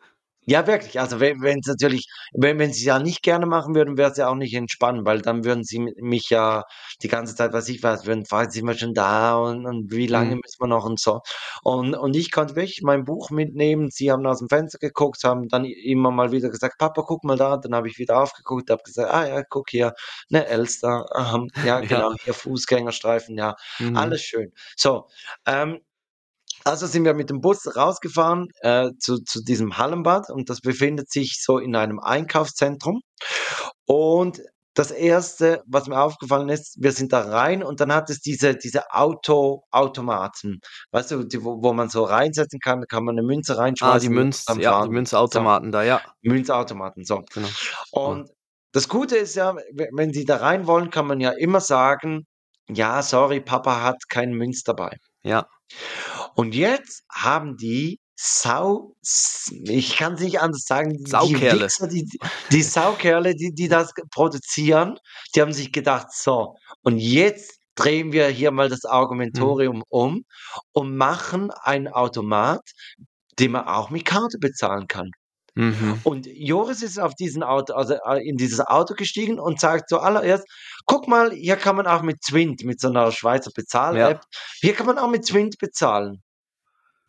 [0.51, 0.99] Ja, wirklich.
[0.99, 4.29] Also wenn wenn's natürlich wenn wenn sie's ja nicht gerne machen würden, wäre es ja
[4.29, 6.63] auch nicht entspannend, weil dann würden sie mi mich ja
[7.03, 10.07] die ganze Zeit, weiß ich was, würden fragen: „Sind wir schon da und und wie
[10.07, 10.39] lange Mhm.
[10.43, 11.21] müssen wir noch“ und so.
[11.61, 13.89] Und und ich konnte wirklich mein Buch mitnehmen.
[13.91, 17.57] Sie haben aus'm Fenster geguckt, haben dann immer mal wieder gesagt: „Papa, guck mal da.“
[17.57, 19.93] Dann habe ich wieder aufgeguckt, habe gesagt: „Ah ja, guck hier,
[20.29, 21.05] 'ne Elster.
[21.15, 22.01] Aha, ja Ja.
[22.01, 23.93] genau, hier Fußgängerstreifen, ja, Mhm.
[23.93, 25.05] alles schön.“ So,
[25.45, 25.79] ähm,
[26.65, 31.11] also sind wir mit dem Bus rausgefahren, äh, zu zu diesem Hallenbad und das befindet
[31.11, 33.01] sich so in einem Einkaufszentrum.
[33.87, 34.41] Und
[34.75, 38.55] das Erste, was mir aufgefallen ist, wir sind da rein und dann hat es diese
[38.55, 40.59] diese Auto Automaten.
[40.91, 43.97] Weißt du, die wo wo man so reinsetzen kann, da kann man 'ne Münze Ah,
[43.99, 44.95] die reinschmeißen Münz ja, die die.
[45.31, 46.01] So, Münzautomaten da, ja.
[46.23, 47.23] Münzautomaten, so.
[47.31, 47.55] Genau.
[47.91, 48.29] Und
[48.73, 52.27] das Gute ist ja, we wenn Sie da rein wollen, kann man ja immer sagen:
[52.69, 55.49] „Ja, sorry, Papa hat keinen Münz dabei.“ Ja.
[56.35, 58.95] Und jetzt haben die Sau
[59.63, 61.49] ich kann's nicht anders sagen, die Saukerle.
[61.49, 62.05] Wichser, die
[62.51, 64.97] die Saukerle, die die das produzieren,
[65.35, 68.83] die haben sich gedacht: „So, und jetzt drehen wir hier mal das
[69.33, 69.59] Mhm.
[69.63, 70.23] Argumentorium um
[70.73, 72.61] und machen einen Automat,
[73.39, 75.11] den man auch mit Karte bezahlen kann.“
[75.55, 76.03] Mhm.
[76.03, 80.45] Und Joris ist auf diesen Auto also, äh, in dieses Auto gestiegen und sagt zuallererst:
[80.89, 84.21] „Guck mal, hier kann man auch mit Zwind“ mit so 'ner Schweizer Bezahl-App: Ja.
[84.61, 86.23] „Hier kann man auch mit Zwind bezahlen.“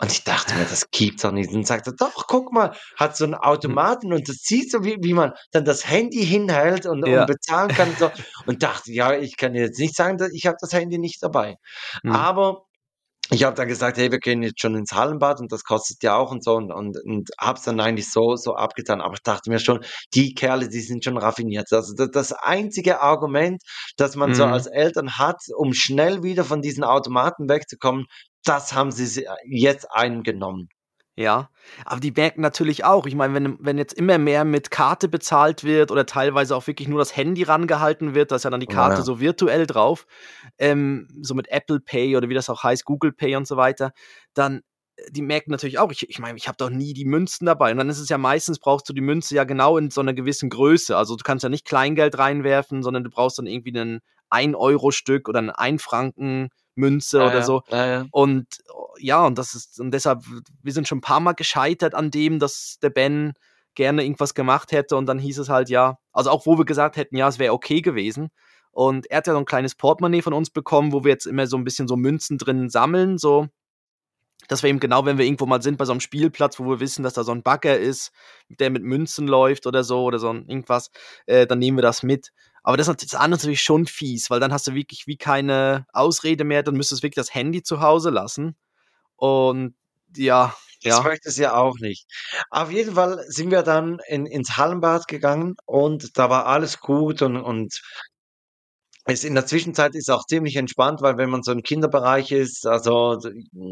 [0.00, 3.16] Und ich dachte mir: „Das gibt's doch nicht.“ Und sagt er: „Doch, guck mal.“ Hat
[3.16, 3.34] so 'n
[3.66, 3.90] Mhm.
[3.90, 7.26] Automaten und das sieht so, wie wie man dann das Handy hinhält und und Ja.
[7.26, 8.10] bezahlen kann und so
[8.46, 11.56] und dachte: „Ja, ich kann jetzt nicht sagen, da ich habe das Handy nicht dabei.“
[12.04, 12.30] Mhm.
[12.30, 12.66] Aber
[13.30, 16.16] ich habe dann gesagt: „Hey, wir gehen jetzt schon ins Hallenbad und das kostet ja
[16.16, 19.00] auch“ und so und und und habe es dann eigentlich so so abgetan.
[19.00, 19.80] Aber ich dachte mir schon,
[20.14, 21.72] die Kerle, die sind schon raffiniert.
[21.72, 23.62] Also, da das einzige Argument,
[23.96, 24.68] das man so als Mhm.
[24.68, 28.06] Eltern hat, um schnell wieder von diesen Automaten wegzukommen,
[28.44, 30.68] das haben sie si jetzt eingenommen.
[31.16, 31.50] Ja,
[31.84, 35.64] aber die merken natürlich auch, ich meine, wenn, wenn jetzt immer mehr mit Karte bezahlt
[35.64, 38.66] wird oder teilweise auch wirklich nur das Handy rangehalten wird, da ist ja dann die
[38.66, 39.04] Karte oh, ja.
[39.04, 40.06] so virtuell drauf,
[40.58, 43.92] ähm, so mit Apple Pay oder wie das auch heißt, Google Pay und so weiter,
[44.34, 44.62] dann
[44.96, 47.44] äh, die merken natürlich auch, ich meine, ich, mein, ich habe doch nie die Münzen
[47.44, 47.72] dabei.
[47.72, 50.14] Und dann ist es ja meistens, brauchst du die Münze ja genau in so einer
[50.14, 50.96] gewissen Größe.
[50.96, 54.00] Also du kannst ja nicht Kleingeld reinwerfen, sondern du brauchst dann irgendwie ein
[54.30, 56.52] 1-Euro-Stück oder ein 1-Franken-Stück.
[56.74, 57.62] Münze ja, oder so.
[57.70, 58.06] Ja, ja.
[58.10, 58.46] Und
[58.98, 60.22] ja, und das ist, und deshalb,
[60.62, 63.32] wir sind schon ein paar Mal gescheitert an dem, dass der Ben
[63.74, 66.96] gerne irgendwas gemacht hätte und dann hieß es halt ja, also auch wo wir gesagt
[66.96, 68.30] hätten, ja, es wäre okay gewesen.
[68.72, 71.46] Und er hat ja so ein kleines Portemonnaie von uns bekommen, wo wir jetzt immer
[71.46, 73.48] so ein bisschen so Münzen drin sammeln, so
[74.48, 76.80] dass wir eben genau, wenn wir irgendwo mal sind bei so einem Spielplatz, wo wir
[76.80, 78.10] wissen, dass da so ein Bagger ist,
[78.48, 80.90] der mit Münzen läuft oder so oder so ein irgendwas,
[81.26, 82.32] äh, dann nehmen wir das mit.
[82.62, 86.44] Aber das ist nat natürlich schon fies, weil dann hast du wirklich wie keine Ausrede
[86.44, 88.56] mehr, dann müsstest wirklich das Handy zu Hause lassen.
[89.16, 89.74] Und
[90.16, 91.02] ja, Das ja.
[91.02, 92.06] möchte sie ja auch nicht.
[92.50, 97.22] Auf jeden Fall sind wir dann in ins Hallenbad gegangen und da war alles gut
[97.22, 97.82] und und
[99.06, 102.66] es in der Zwischenzeit ist auch ziemlich entspannt, weil wenn man so im Kinderbereich ist,
[102.66, 103.18] also,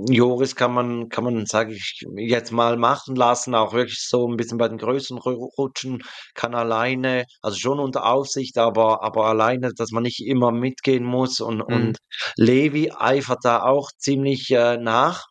[0.08, 4.36] Joris kann man kann man, sage ich jetzt mal, machen lassen, auch wirklich so 'n
[4.36, 6.02] bisschen bei den größeren Ru rutschen,
[6.34, 11.40] kann alleine also, schon unter Aufsicht, aber aber alleine, dass man nicht immer mitgehen muss
[11.40, 11.74] und Mhm.
[11.74, 11.98] und
[12.36, 15.26] Levi eifert da auch ziemlich, äh, nach.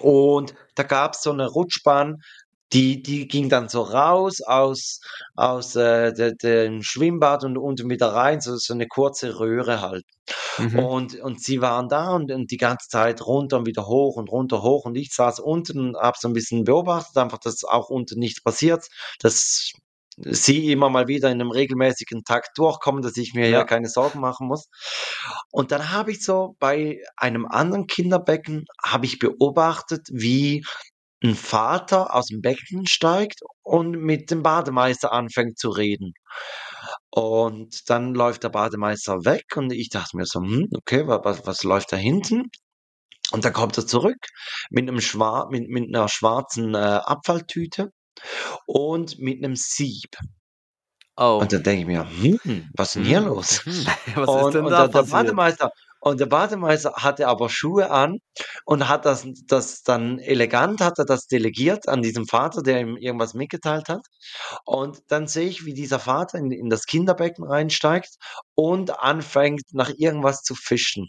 [0.00, 2.18] Und da gab's so 'ne Rutschbahn,
[2.72, 5.00] die die ging dann so raus aus
[5.36, 10.04] aus, äh, de dem Schwimmbad und unten wieder rein, so so 'ne kurze Röhre halt.
[10.58, 10.88] Mhm.
[10.88, 14.30] Und und sie waren da und und die ganze Zeit runter und wieder hoch und
[14.30, 17.90] runter, hoch und ich saß unten und habe so 'n bisschen beobachtet, einfach, dass auch
[17.90, 18.86] unten nichts passiert,
[19.20, 19.72] dass
[20.26, 23.66] sie immer mal wieder in 'nem regelmäßigen Takt durchkommen, dass ich mir hier Ja.
[23.66, 24.68] keine Sorgen machen muss.
[25.52, 30.64] Und dann habe ich so bei einem anderen Kinderbecken habe ich beobachtet, wie
[31.22, 36.12] 'n Vater aus'm Becken steigt und mit dem Bademeister anfängt zu reden.
[37.10, 41.46] Und dann läuft der Bademeister weg und ich dachte mir so: „Hm, okay, wa was
[41.46, 42.44] was läuft da hinten?“
[43.32, 44.18] Und dann kommt er zurück
[44.70, 47.90] mit 'nem schwa mit mit 'ner schwarzen, äh, Abfalltüte
[48.66, 50.16] und mit 'nem Sieb.
[51.18, 51.48] Oh.
[51.48, 52.04] Und dann denke ich mir:
[52.44, 53.96] „Hm, was 'n hier Mhm, los?“ mhm.
[54.14, 55.38] Was ist Und denn und da der der passiert?
[55.42, 55.70] Bademeister
[56.00, 58.18] und der Bademeister hatte aber Schuhe an
[58.66, 62.96] und hat das das dann elegant hat er das delegiert an diesen Vater, der ihm
[62.96, 64.02] irgendwas mitgeteilt hat.
[64.66, 68.10] Und dann sehe ich, wie dieser Vater in in das Kinderbecken reinsteigt
[68.54, 71.08] und anfängt, nach irgendwas zu fischen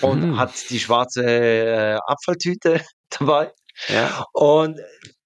[0.00, 0.36] und Mhm.
[0.36, 3.52] hat die schwarze, äh, Abfalltüte dabei
[3.88, 4.16] Ja.
[4.34, 4.80] und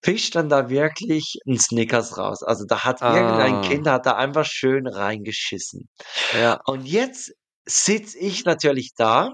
[0.05, 2.43] fischt dann da wirklich 'n Snickers raus.
[2.45, 3.91] Also, da hat irgendein Kind Ah.
[3.91, 5.89] hat da einfach schön reingeschissen.
[6.33, 6.61] Ja.
[6.67, 7.33] Und jetzt
[7.71, 9.33] sitze ich natürlich da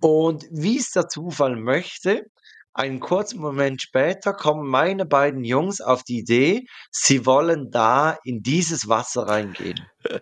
[0.00, 2.24] und wie's der Zufall möchte,
[2.72, 8.42] einen kurzen Moment später kommen meine beiden Jungs auf die Idee, sie wollen da in
[8.42, 9.80] dieses Wasser reingehen.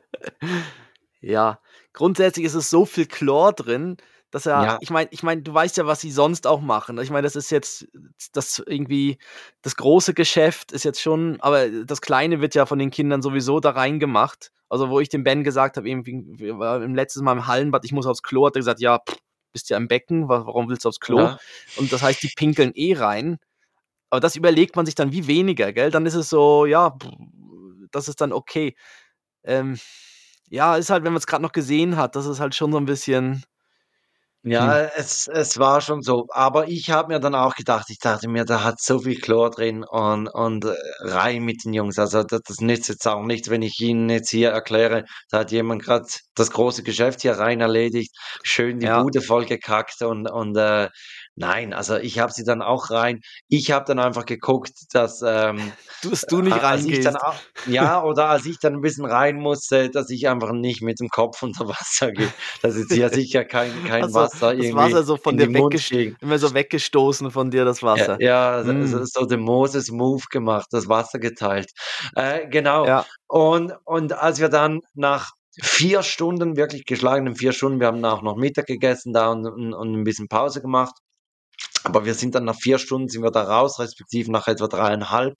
[1.24, 1.60] Ja,
[1.92, 3.96] grundsätzlich ist es so viel Chlor drin,
[4.32, 4.78] dass er Ja.
[4.80, 6.98] ich meine ich meine, du weißt ja, was sie sonst auch machen.
[7.00, 7.88] Ich meine, das ist jetzt
[8.34, 9.18] das irgendwie
[9.62, 13.60] das große Geschäft ist jetzt schon aber das Kleine wird ja von den Kindern sowieso
[13.60, 14.52] da reingemacht.
[14.70, 17.84] Also, wo ich dem Ben gesagt habe, irgendwie wir waren im letzten Mal im Hallenbad,
[17.86, 19.18] ich muss aufs Klo, hat er gesagt: „Ja, pff,
[19.52, 21.38] bist ja im Becken, wa warum willst du aufs Klo?“ Ja.
[21.74, 23.38] Und das heißt, die pinkeln eh rein.
[24.10, 25.90] Aber das überlegt man sich dann wie weniger, gell?
[25.92, 26.96] Dann ist es so, ja,
[27.92, 28.76] das ist dann okay.
[29.44, 29.78] Ähm,
[30.50, 32.86] ja, ist halt, wenn man's grad noch gesehen hat, das ist halt schon so 'n
[32.86, 33.44] bisschen
[34.44, 34.90] Ja, hm.
[34.96, 36.26] es es war schon so.
[36.30, 39.50] Aber ich habe mir dann auch gedacht ich dachte mir, da hat so viel Chlor
[39.50, 41.96] drin und und, äh, rein mit den Jungs.
[41.96, 45.52] Also, da das nützt jetzt auch nichts, wenn ich ihnen jetzt hier erkläre, da hat
[45.52, 48.12] jemand grad das große Geschäft hier rein erledigt,
[48.42, 48.92] schön die Ja.
[48.92, 50.88] Bude vollgekackt und und, äh,
[51.36, 55.76] nein, also, ich habe sie dann auch rein ich habe dann einfach geguckt, dass, ähm,
[56.22, 57.16] äh, du nicht ich dann reingehst.
[57.16, 61.00] auch ja, oder als ich dann 'n bisschen rein musste, dass ich einfach nicht mit
[61.00, 64.74] dem Kopf unter Wasser gehe, dass jetzt hier sicher kein kein Also, Wasser das irgendwie
[64.74, 66.18] Wasser so von dir Mund weggest fliegt.
[66.20, 68.18] immer so weggestoßen von dir, das Ja, Wasser.
[68.18, 69.12] ja, so so Mhm.
[69.20, 71.70] so den Moses-Move gemacht, das Wasser geteilt.
[72.16, 72.92] Äh, genau.
[72.92, 73.12] Ja.
[73.26, 75.30] Und und als wir dann nach
[75.60, 79.74] 4 Stunden, wirklich geschlagenen 4 Stunden wir haben auch noch Mittag gegessen da und und
[79.74, 80.94] und 'n bisschen Pause gemacht.
[81.84, 85.34] Aber wir sind dann nach 4 Stunden sind wir da raus, respektive nach etwa 3,5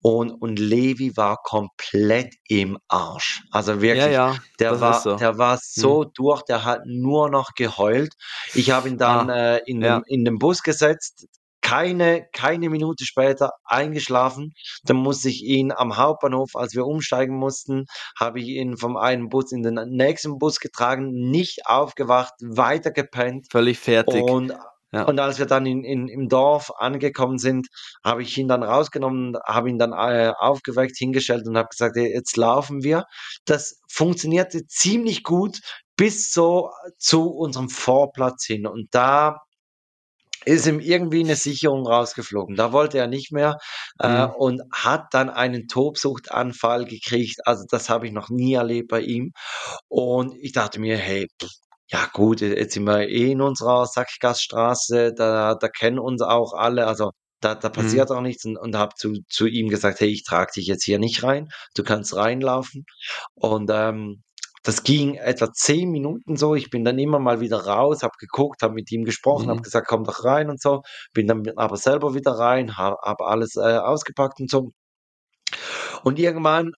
[0.00, 3.42] und und Levi war komplett im Arsch.
[3.50, 5.16] Also, Ja, wirklich, ja, der das ist war so.
[5.16, 5.60] der war Mhm.
[5.62, 8.14] so durch, der hat nur noch geheult.
[8.54, 10.02] Ich habe ihn dann, Ah, äh, in den ja.
[10.06, 11.26] in den Bus gesetzt,
[11.60, 14.52] keine keine Minute später eingeschlafen.
[14.84, 17.84] Dann musste ich ihn am Hauptbahnhof als wir umsteigen mussten,
[18.18, 23.46] habe ich ihn vom einen Bus in den nächsten Bus getragen, nicht aufgewacht, weiter gepennt.
[23.52, 24.22] Völlig fertig.
[24.22, 24.54] Und
[24.92, 25.06] Ja.
[25.06, 27.68] und als wir dann in in im Dorf angekommen sind,
[28.04, 32.12] habe ich ihn dann rausgenommen, habe ihn dann, äh, aufgeweckt, hingestellt und habe gesagt: „Ey,
[32.12, 33.04] jetzt laufen wir.“
[33.46, 35.60] Das funktionierte ziemlich gut
[35.96, 38.66] bis so zu unserem Vorplatz hin.
[38.66, 39.38] Und da
[40.44, 42.56] ist ihm irgendwie 'ne Sicherung rausgeflogen.
[42.56, 43.58] Da wollte er nicht mehr,
[43.98, 44.32] äh, Mhm.
[44.36, 47.40] und hat dann einen Tobsuchtanfall gekriegt.
[47.46, 49.32] Also, das habe ich noch nie erlebt bei ihm.
[49.88, 51.28] Und ich dachte mir: „Hey,
[51.92, 56.54] ja gut, j jetzt sind wir eh in unserer Sackgassstraße, da da kennen uns auch
[56.54, 58.02] alle, also, da da Mhm.
[58.02, 60.84] passiert auch nichts.“ Und und habe zu zu ihm gesagt: „Hey, ich trage dich jetzt
[60.84, 61.48] hier nicht rein.
[61.76, 62.84] Du kannst reinlaufen.“
[63.34, 64.22] Und, ähm,
[64.64, 66.54] das ging etwa 10 Minuten so.
[66.54, 69.64] Ich bin dann immer mal wieder raus, habe geguckt, habe mit ihm gesprochen, habe Mhm.
[69.64, 70.82] gesagt: „Komm doch rein“ und so.
[71.14, 74.72] Bin dann aber selber wieder rein, ha habe alles, äh, ausgepackt und so.
[76.04, 76.72] Und irgendwann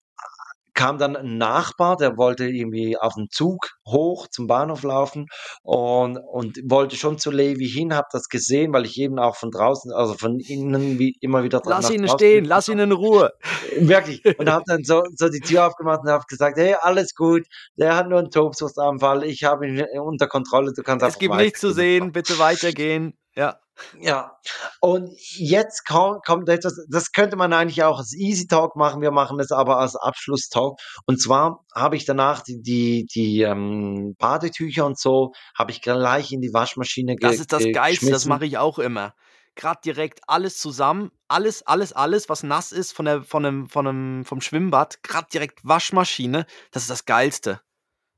[0.75, 5.27] kam dann 'n Nachbar, der wollte irgendwie auf'n Zug hoch zum Bahnhof laufen
[5.63, 9.51] und und wollte schon zu Levi hin, habe das gesehen, weil ich eben auch von
[9.51, 13.31] draußen also, von innen wie immer wieder dra Lass ihn stehen, lass ihn in Ruhe.
[13.79, 14.21] Wirklich.
[14.37, 17.43] Und habe dann so so die Tür aufgemacht und habe gesagt: „Hey, alles gut,
[17.77, 19.23] der hat nur 'n Tobsuchtsanfall.
[19.23, 20.73] Ich habe ihn, unter Kontrolle.
[20.75, 22.05] Du kannst Es gibt nichts zu weitergehen“ und so.
[22.05, 23.13] sehen, bitte weitergehen.
[23.35, 23.59] Ja.
[23.93, 24.37] Ja.
[24.81, 29.01] Und jetzt ko kommt etwas, das könnte man eigentlich auch als Easy Talk machen.
[29.01, 30.77] Wir machen es aber als Abschlusstalk.
[31.05, 36.31] Und zwar habe ich danach die die die, ähm, Badetücher und so habe ich gleich
[36.31, 39.15] in die Waschmaschine Das ist das ge Geilste, das mache ich auch immer.
[39.55, 43.85] Grad direkt alles zusammen, alles alles alles, was nass ist von der von 'nem von
[43.85, 47.61] 'nem vom Schwimmbad, grad direkt Waschmaschine, das ist das Geilste.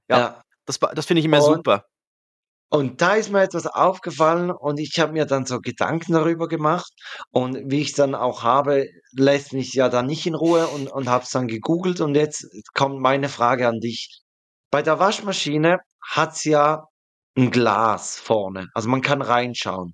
[0.10, 0.42] Ja, Ja.
[0.66, 1.86] das das finde ich immer Und super.
[2.70, 6.92] Und da ist mir etwas aufgefallen und ich habe mir dann so Gedanken darüber gemacht.
[7.32, 11.10] Und wie ich's dann auch habe, lässt mich ja dann nicht in Ruhe und und
[11.10, 14.22] habe es dann gegoogelt und jetzt kommt meine Frage an dich.
[14.72, 16.84] Bei der Waschmaschine hat's ja
[17.38, 19.94] 'n Glas vorne, also, man kann reinschauen.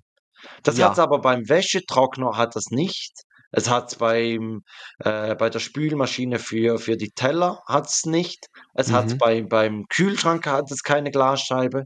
[0.64, 1.00] Das hat's Ja.
[1.00, 3.12] aber beim Wäschetrockner hat das nicht.
[3.52, 4.62] Es hat's beim
[5.00, 8.46] äh, bei der Spülmaschine für für die Teller hat's nicht.
[8.74, 9.18] Es hat's Mhm.
[9.18, 11.84] bei beim Kühlschrank hat es keine Glasscheibe.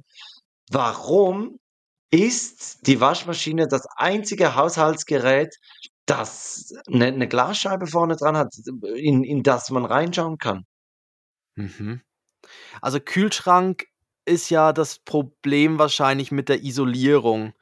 [0.71, 1.59] Warum
[2.11, 5.55] ist die Waschmaschine das einzige Haushaltsgerät,
[6.07, 8.53] das 'ne 'ne Glasscheibe vorne dran hat,
[8.97, 10.65] in in das man reinschauen kann?
[11.57, 12.01] Mhm.
[12.83, 13.87] Also, Kühlschrank
[14.27, 17.55] ist ja das Problem wahrscheinlich mit der Isolierung.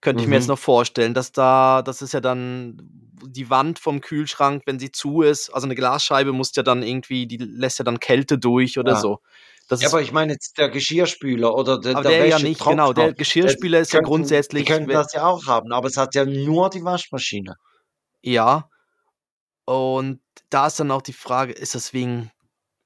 [0.00, 0.50] Könnte ich mir jetzt Mhm.
[0.50, 2.78] noch vorstellen, dass da das ist ja dann
[3.26, 7.26] die Wand vom Kühlschrank, wenn sie zu ist also, 'ne Glasscheibe muss ja dann irgendwie
[7.26, 8.96] die lässt ja dann Kälte durch oder Ja.
[8.96, 9.20] so.
[9.68, 12.62] Das Ja, aber ich meine jetzt der Geschirrspüler oder der Aber der der ja nicht,
[12.62, 12.92] genau.
[12.92, 15.96] Der Geschirrspüler ist ja könnten die grundsätzlich könnten we das ja auch haben, aber es
[15.96, 17.56] hat ja nur die Waschmaschine.
[18.22, 18.68] Ja.
[19.64, 22.30] Und da ist dann auch die Frage, ist das wegen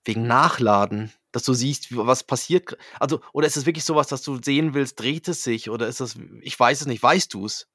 [0.05, 4.23] wegen Nachladen, dass du siehst, was passiert also, oder ist es wirklich so was, dass
[4.23, 7.03] du sehen willst, dreht es sich oder ist das ich weiß es nicht.
[7.03, 7.67] Weißt du's?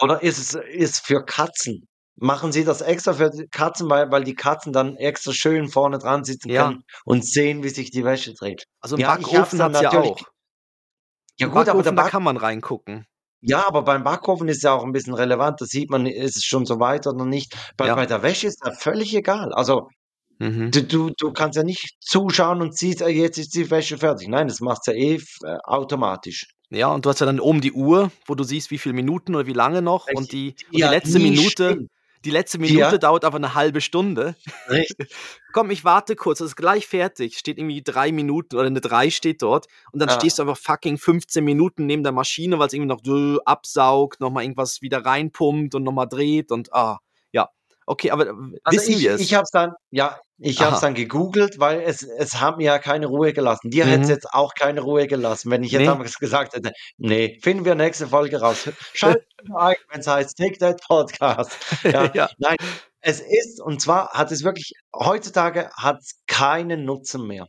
[0.00, 1.88] Oder ist es ist für Katzen?
[2.18, 5.98] Machen Sie das extra für die Katzen, weil weil die Katzen dann extra schön vorne
[5.98, 6.54] dran sitzen Ja.
[6.54, 8.64] können und sehen, wie sich die Wäsche dreht?
[8.80, 10.26] Also 'n Ja, es Backofen dann hat's ja auch.
[11.38, 13.06] Ja Im gut, aber Backofen, da Back kann man reingucken.
[13.42, 15.60] Ja, aber beim Backofen ist ja auch 'n bisschen relevant.
[15.60, 17.54] Da sieht man, ist es schon so weit oder nicht.
[17.76, 17.94] Bei Ja.
[17.94, 19.52] bei der Wäsche ist das völlig egal.
[19.52, 19.88] Also,
[20.40, 20.72] Mhm.
[20.72, 24.28] du du du kannst ja nicht zuschauen und siehst: „Ah, jetzt ist die Wäsche fertig.“
[24.28, 26.46] Nein, das macht's ja eh äh, automatisch.
[26.72, 29.34] Ja, und du hast ja dann oben die Uhr, wo du siehst, wie viel Minuten
[29.36, 31.88] oder wie lange noch und die und die letzte Minute stimmt.
[32.26, 34.36] Die letzte Die ja Minute dauert aber 'ne halbe Stunde.
[34.68, 35.08] Richtig.
[35.52, 39.10] „Komm, ich warte kurz, das ist gleich fertig.“ Steht irgendwie 3 Minuten oder 'ne 3
[39.10, 40.10] steht dort und dann Ja.
[40.10, 43.02] stehst du einfach fucking 15 Minuten neben der Maschine, weil's irgendwie noch
[43.46, 46.98] absaugt, noch mal irgendwas wieder reinpumpt und noch mal dreht und, ah.
[47.88, 48.26] Okay, aber,
[48.64, 49.20] Also, wissen ich wir es?
[49.20, 52.64] ich habe es dann ja, ich habe es dann gegoogelt, weil es es hat mir
[52.64, 53.70] ja keine Ruhe gelassen.
[53.70, 54.14] Dir hätte es Mhm.
[54.14, 55.92] jetzt auch keine Ruhe gelassen, wenn ich jetzt Ne.
[55.92, 60.58] einfach gesagt hätte: „Ne, finden wir nächste Folge raus.“ Schalten wieder ein, wenn's heißt „Take
[60.58, 61.58] That Podcast.“
[61.92, 62.28] Ja, Ja.
[62.38, 62.56] nein,
[63.00, 67.46] es ist und zwar hat es wirklich heutzutage hat's keinen Nutzen mehr.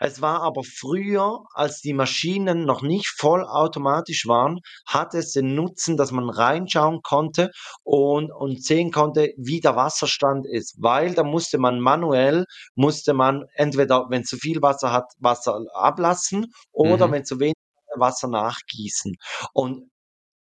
[0.00, 5.96] Es war aber früher, als die Maschinen noch nicht vollautomatisch waren, hatte es den Nutzen,
[5.96, 7.50] dass man reinschauen konnte
[7.82, 12.44] und und sehen konnte, wie der Wasserstand ist, weil da musste man manuell
[12.74, 17.12] musste man entweder, wenn's zu viel Wasser hat, Wasser ablassen oder Mhm.
[17.12, 17.54] wenn zu wenig
[17.96, 19.14] Wasser nachgießen.
[19.52, 19.90] Und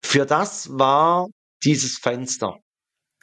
[0.05, 1.29] für das war
[1.65, 2.57] dieses Fenster.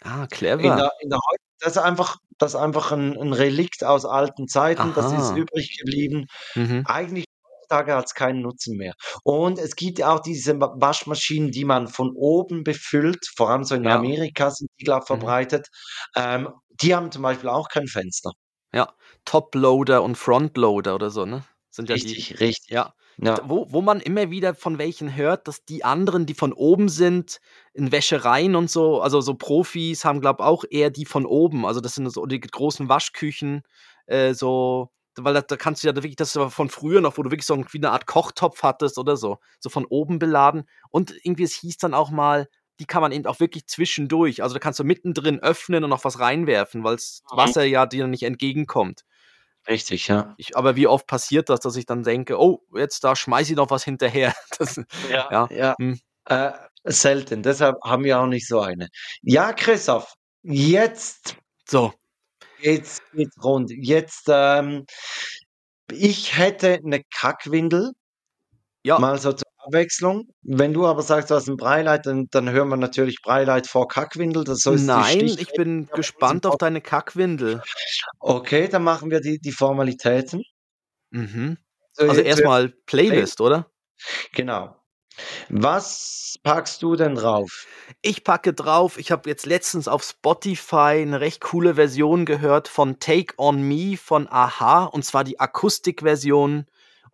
[0.03, 0.27] Ah,
[0.57, 0.75] In clever.
[0.75, 1.19] der in der
[1.59, 5.35] das ist einfach das ist einfach 'n 'n Relikt aus alten Zeiten, das ist Aha.
[5.35, 6.25] übrig geblieben.
[6.55, 6.85] Mhm.
[6.85, 8.93] Eigentlich heutzutage hat's keinen Nutzen mehr.
[9.23, 13.63] Und es gibt ja auch diese Wa Waschmaschinen, die man von oben befüllt, vor allem
[13.65, 13.91] so in Ja.
[13.91, 15.35] Amerika sind die, glaube Mhm.
[15.35, 15.67] verbreitet.
[16.15, 16.49] Ähm,
[16.81, 18.31] die haben zum Beispiel auch kein Fenster.
[18.73, 18.93] Ja,
[19.25, 21.43] Toploader und Frontloader oder so, ne?
[21.69, 22.69] Sind ja die Richtig, richtig.
[22.69, 22.93] ja.
[23.21, 23.45] Ja.
[23.45, 27.39] wo wo man immer wieder von welchen hört, dass die anderen, die von oben sind,
[27.73, 31.65] in Wäschereien und so also, so Profis haben, glaube auch eher die von oben.
[31.65, 33.61] Also, das sind so die großen Waschküchen,
[34.07, 37.23] äh, so weil da da kannst du ja wirklich das war von früher noch, wo
[37.23, 40.67] du wirklich so 'n wie 'ne Art Kochtopf hattest oder so, so von oben beladen.
[40.89, 42.47] Und irgendwie es hieß dann auch mal,
[42.81, 46.03] die kann man eben auch wirklich zwischendurch also, da kannst du mittendrin öffnen und noch
[46.03, 47.35] was reinwerfen, weil's Mhm.
[47.35, 49.03] Wasser ja dir nicht entgegenkommt.
[49.67, 50.33] Richtig, ja.
[50.37, 53.57] Ich aber wie oft passiert das, dass ich dann denke: „Oh, jetzt da schmeiße ich
[53.57, 55.75] noch was hinterher.“ Das Ja, ja, ja.
[55.77, 55.99] mhm.
[56.27, 56.51] Äh,
[56.85, 58.89] selten, deshalb haben wir auch nicht so eine.
[59.23, 60.13] Ja, Christoph,
[60.43, 61.37] jetzt
[61.67, 61.95] So.
[62.57, 63.71] geht's geht's rund.
[63.71, 64.85] Jetzt, ähm
[65.91, 67.91] ich hätte 'ne Kackwindel
[68.85, 68.99] Ja.
[68.99, 70.27] mal so zur Abwechslung.
[70.43, 73.87] Wenn du aber sagst, du hast 'n Breileid, dann dann hören wir natürlich Breileid vor
[73.87, 74.43] Kackwindel.
[74.43, 77.65] Das so ist die Nein, ich bin gespannt auf deine Kackwindel.
[78.21, 80.41] Okay, dann machen wir die die Formalitäten.
[81.13, 81.57] Mhm.
[81.97, 82.69] So, Also, je erst zuerst mal
[83.07, 83.71] Play Playlist, oder?
[84.33, 84.75] Genau.
[85.49, 87.67] Was packst du denn drauf?
[88.03, 92.99] Ich packe drauf ich habe jetzt letztens auf Spotify 'ne recht coole Version gehört von
[92.99, 96.65] „Take on Me“ von a-ha, und zwar die Akustikversion.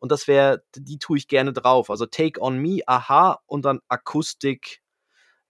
[0.01, 1.89] Und das wäre die tue ich gerne drauf.
[1.91, 4.81] Also, „Take on Me“, a-ha und dann Akustik,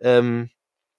[0.02, 0.52] ähm,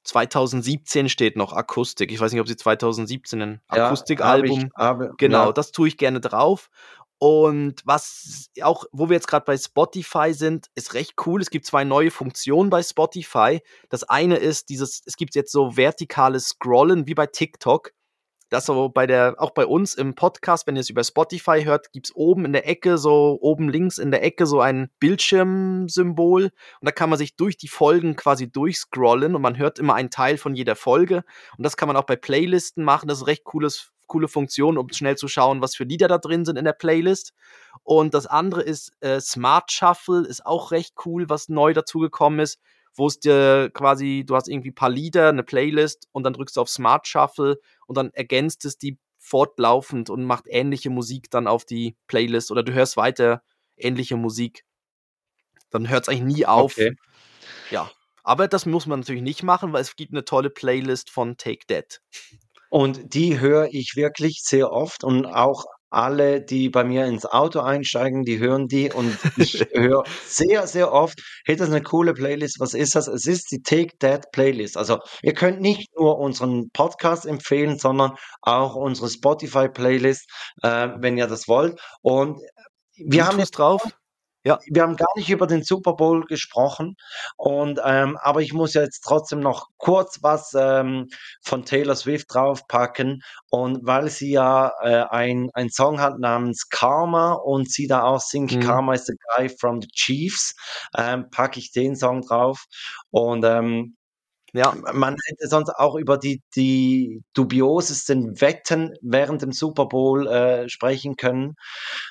[0.05, 2.13] 2017 steht noch Akustik.
[2.13, 4.71] Ich weiß nicht, ob sie 2017 'nen Ja, ich Akustikalbum
[5.19, 5.53] genau, ja.
[5.53, 6.71] das tue ich gerne drauf.
[7.19, 11.41] Und was auch wo wir jetzt grad bei Spotify sind, ist recht cool.
[11.43, 13.61] Es gibt 2 neue Funktionen bei Spotify.
[13.91, 17.93] Das eine ist dieses es gibt jetzt so vertikales Scrollen wie bei TikTok.
[18.53, 22.15] Das so bei der auch bei uns im Podcast, wenn ihr's über Spotify hört, gibt's
[22.15, 26.45] oben in der Ecke so oben links in der Ecke so ein Bildschirmsymbol.
[26.45, 30.11] Und da kann man sich durch die Folgen quasi durchscrollen und man hört immer einen
[30.11, 31.25] Teil von jeder Folge.
[31.57, 33.09] Und das kann man auch bei Playlisten machen.
[33.09, 36.45] Das ist recht cooles coole Funktion, um schnell zu schauen, was für Lieder da drin
[36.45, 37.33] sind in der Playlist.
[37.85, 42.61] Und das andere ist, äh, Smart Shuffle ist auch recht cool, was neu dazugekommen ist,
[42.97, 46.69] wo's dir quasi du hast irgendwie paar Lieder, 'ne Playlist und dann drückst du auf
[46.71, 51.97] Smart Shuffle und dann ergänzt es die fortlaufend und macht ähnliche Musik dann auf die
[52.09, 53.43] Playlist oder du hörst weiter
[53.79, 54.63] ähnliche Musik.
[55.73, 56.75] Dann hört's eigentlich nie auf.
[56.79, 56.97] Okay.
[57.71, 57.93] Ja,
[58.25, 61.67] aber das muss man natürlich nicht machen, weil es gibt 'ne tolle Playlist von „Take
[61.69, 62.01] That“.
[62.73, 67.61] Und die höre ich wirklich sehr oft und auch alle, die bei mir ins Auto
[67.61, 72.15] einsteigen, die hören die und ich höre sehr, sehr oft: „Hey, das ist 'ne coole
[72.15, 72.59] Playlist.
[72.61, 74.79] Was ist das?“ Es ist die „Take That“ Playlist.
[74.79, 80.25] Also, ihr könnt nicht nur unseren Podcast empfehlen, sondern auch unsere Spotify-Playlist,
[80.63, 81.79] äh, wenn ihr das wollt.
[82.01, 82.39] Und
[82.97, 83.83] wir Du haben drauf?
[84.47, 84.59] Ja.
[84.67, 86.97] wir haben gar nicht über den Super Bowl gesprochen
[87.37, 91.09] und, ähm aber ich muss ja jetzt trotzdem noch kurz was, ähm,
[91.43, 93.23] von Taylor Swift draufpacken.
[93.51, 98.21] Und weil sie ja, äh, ein ein Song hat namens „Karma“ und sie da auch
[98.21, 98.61] singt Mhm.
[98.61, 100.55] „Karma is the guy from the Chiefs“,
[100.97, 102.65] ähm, packe ich den Song drauf.
[103.11, 103.97] Und, ähm,
[104.53, 104.75] Ja.
[104.93, 111.17] Man hätte sonst auch über die, die dubiosesten Wetten während dem Super Bowl äh, sprechen
[111.17, 111.55] können.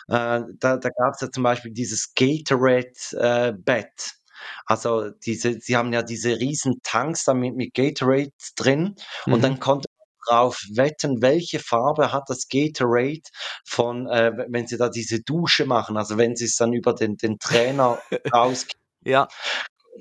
[0.08, 3.86] Äh, da da gab es ja zum Beispiel dieses Gatorade-Bet.
[3.86, 4.22] Äh,
[4.66, 9.34] also diese, sie haben ja diese riesen Tanks da mit, Gatorade drin mhm.
[9.34, 13.22] und dann konnte man drauf wetten, welche Farbe hat das Gatorade
[13.66, 17.18] von, äh, wenn sie da diese Dusche machen, also wenn sie es dann über den,
[17.18, 18.00] den Trainer
[18.34, 18.66] raus
[19.04, 19.28] ja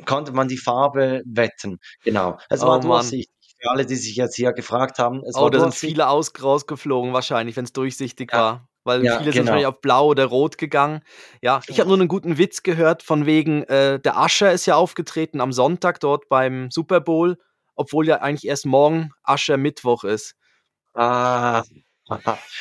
[0.07, 1.79] konnte man die Farbe wetten.
[2.05, 2.39] Genau.
[2.49, 3.29] Es oh, war durchsichtig.
[3.63, 5.23] Für alle, die sich jetzt hier gefragt haben.
[5.25, 8.39] Es oh, da sind viele aus, rausgeflogen wahrscheinlich, wenn es durchsichtig ja.
[8.39, 8.69] war.
[8.85, 9.47] Weil ja, viele sind genau.
[9.53, 11.03] wahrscheinlich auf blau oder rot gegangen.
[11.43, 14.77] Ja, ich habe nur einen guten Witz gehört von wegen, äh, der Ascher ist ja
[14.77, 17.37] aufgetreten am Sonntag dort beim Super Bowl,
[17.77, 20.35] obwohl ja eigentlich erst morgen Ascher Mittwoch ist.
[20.95, 21.63] Ah,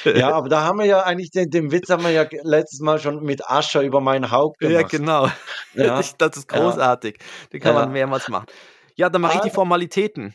[0.06, 3.00] ja, aber da haben wir ja eigentlich den, den Witz haben wir ja letztes Mal
[3.00, 4.74] schon mit Ascher über mein Haupt gemacht.
[4.74, 5.28] Ja, genau.
[5.74, 6.02] Ja.
[6.18, 7.18] Das ist großartig.
[7.20, 7.47] Ja.
[7.54, 7.82] Den kann ja.
[7.82, 8.47] man mehrmals machen.
[8.95, 10.34] Ja, dann mache ich die Formalitäten.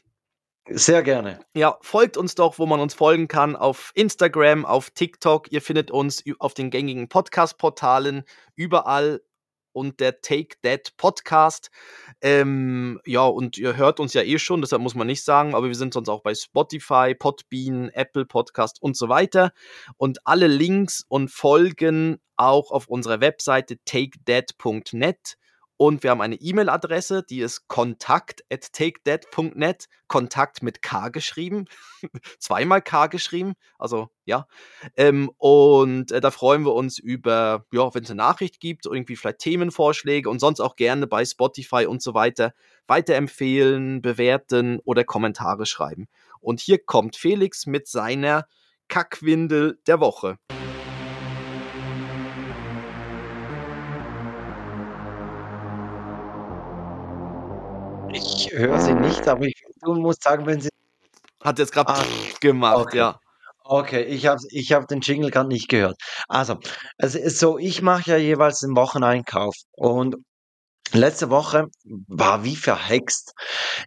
[0.68, 1.40] Sehr gerne.
[1.54, 5.52] Ja, folgt uns doch, wo man uns folgen kann, auf Instagram, auf TikTok.
[5.52, 8.24] Ihr findet uns auf den gängigen Podcast-Portalen,
[8.56, 9.20] überall
[9.74, 11.70] und der Take That Podcast.
[12.20, 15.66] Ähm, ja, und ihr hört uns ja eh schon, deshalb muss man nicht sagen, aber
[15.66, 19.52] wir sind sonst auch bei Spotify, Podbean, Apple Podcast und so weiter.
[19.96, 25.36] Und alle Links und Folgen auch auf unserer Webseite takedat.net.
[25.84, 29.90] Und wir haben eine E-Mail-Adresse, die ist kontakt at takedead.net.
[30.06, 31.66] Kontakt mit K geschrieben.
[32.38, 33.52] Zweimal K geschrieben.
[33.78, 34.46] Also, ja.
[34.96, 39.14] Ähm, und äh, da freuen wir uns über, ja, wenn es eine Nachricht gibt, irgendwie
[39.14, 42.54] vielleicht Themenvorschläge und sonst auch gerne bei Spotify und so weiter
[42.86, 46.08] weiterempfehlen, bewerten oder Kommentare schreiben.
[46.40, 48.46] Und hier kommt Felix mit seiner
[48.88, 50.38] Kackwindel der Woche.
[58.58, 60.70] Höre sie nicht, aber ich, du musst sagen, wenn sie.
[61.42, 62.04] Hat jetzt gerade ah,
[62.40, 62.98] gemacht, okay.
[62.98, 63.18] ja.
[63.66, 65.96] Okay, ich habe ich hab den Jingle gerade nicht gehört.
[66.28, 66.58] Also,
[66.98, 70.16] es ist so, ich mache ja jeweils den Wocheneinkauf und
[70.92, 71.66] letzte Woche
[72.06, 73.32] war wie verhext.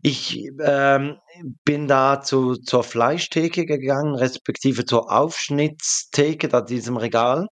[0.01, 1.18] Ich ähm,
[1.63, 7.47] bin da zu, zur Fleischtheke gegangen, respektive zur Aufschnittstheke, da diesem Regal.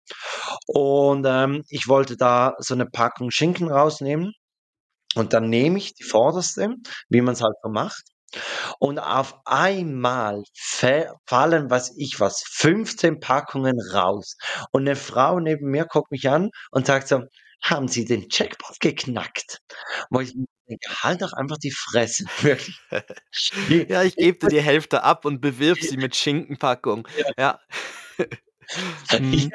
[0.67, 4.33] Und ähm, ich wollte da so eine Packung Schinken rausnehmen.
[5.15, 6.75] Und dann nehme ich die vorderste,
[7.09, 8.05] wie man es halt so macht.
[8.81, 14.37] Und auf einmal fallen, was ich was, 15 Packungen raus.
[14.73, 17.23] Und eine Frau neben mir guckt mich an und sagt so,
[17.62, 19.61] haben Sie den Checkpot geknackt?
[20.11, 20.35] Wo ich
[20.69, 22.25] denke, halt doch einfach die Fresse.
[22.43, 22.79] Wirklich.
[23.89, 27.09] ja, ich gebe dir die Hälfte ab und bewirf sie mit Schinkenpackung.
[27.17, 27.27] Ja.
[27.39, 27.61] ja.
[29.12, 29.53] Mhm.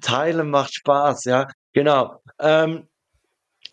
[0.00, 1.46] Teilen macht Spaß, ja.
[1.72, 2.20] Genau.
[2.40, 2.88] Ähm,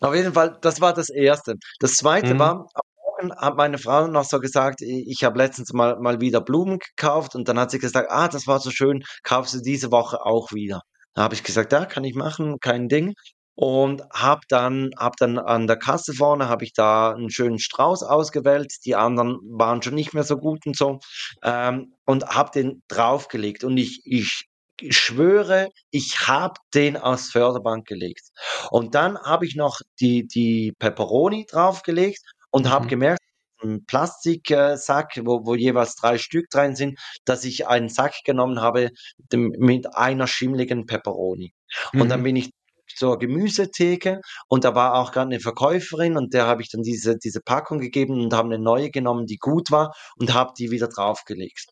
[0.00, 1.54] auf jeden Fall, das war das Erste.
[1.80, 2.38] Das Zweite Mhm.
[2.38, 6.40] war, am Morgen hat meine Frau noch so gesagt, ich habe letztens mal mal wieder
[6.40, 9.90] Blumen gekauft und dann hat sie gesagt: „Ah, das war so schön, kaufst du diese
[9.90, 10.80] Woche auch wieder?“
[11.14, 13.14] Da habe ich gesagt: „Ja, kann ich machen, kein Ding.“
[13.54, 18.04] Und habe dann habe dann an der Kasse vorne habe ich da einen schönen Strauß
[18.04, 18.72] ausgewählt.
[18.84, 21.00] Die anderen waren schon nicht mehr so gut und so,
[21.42, 23.64] ähm, und habe den draufgelegt.
[23.64, 24.44] Und ich ich
[24.90, 28.28] schwöre, ich habe den aus Förderbank gelegt.
[28.70, 32.70] Und dann habe ich noch die, die Pepperoni draufgelegt und mhm.
[32.70, 33.18] habe gemerkt,
[33.62, 38.90] ein Plastiksack, wo, wo jeweils drei Stück drin sind, dass ich einen Sack genommen habe
[39.32, 41.52] mit einer schimmligen Pepperoni.
[41.92, 42.00] Mhm.
[42.00, 42.24] Und dann mhm.
[42.24, 42.50] bin ich
[42.94, 47.16] zur Gemüsetheke und da war auch gerade eine Verkäuferin und der habe ich dann diese,
[47.16, 50.88] diese Packung gegeben und habe eine neue genommen, die gut war und habe die wieder
[50.88, 51.66] draufgelegt.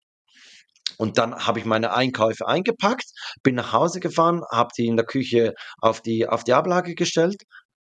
[0.99, 3.07] Und dann habe ich meine Einkäufe eingepackt,
[3.43, 7.43] bin nach Hause gefahren, habe die in der Küche auf die, auf die Ablage gestellt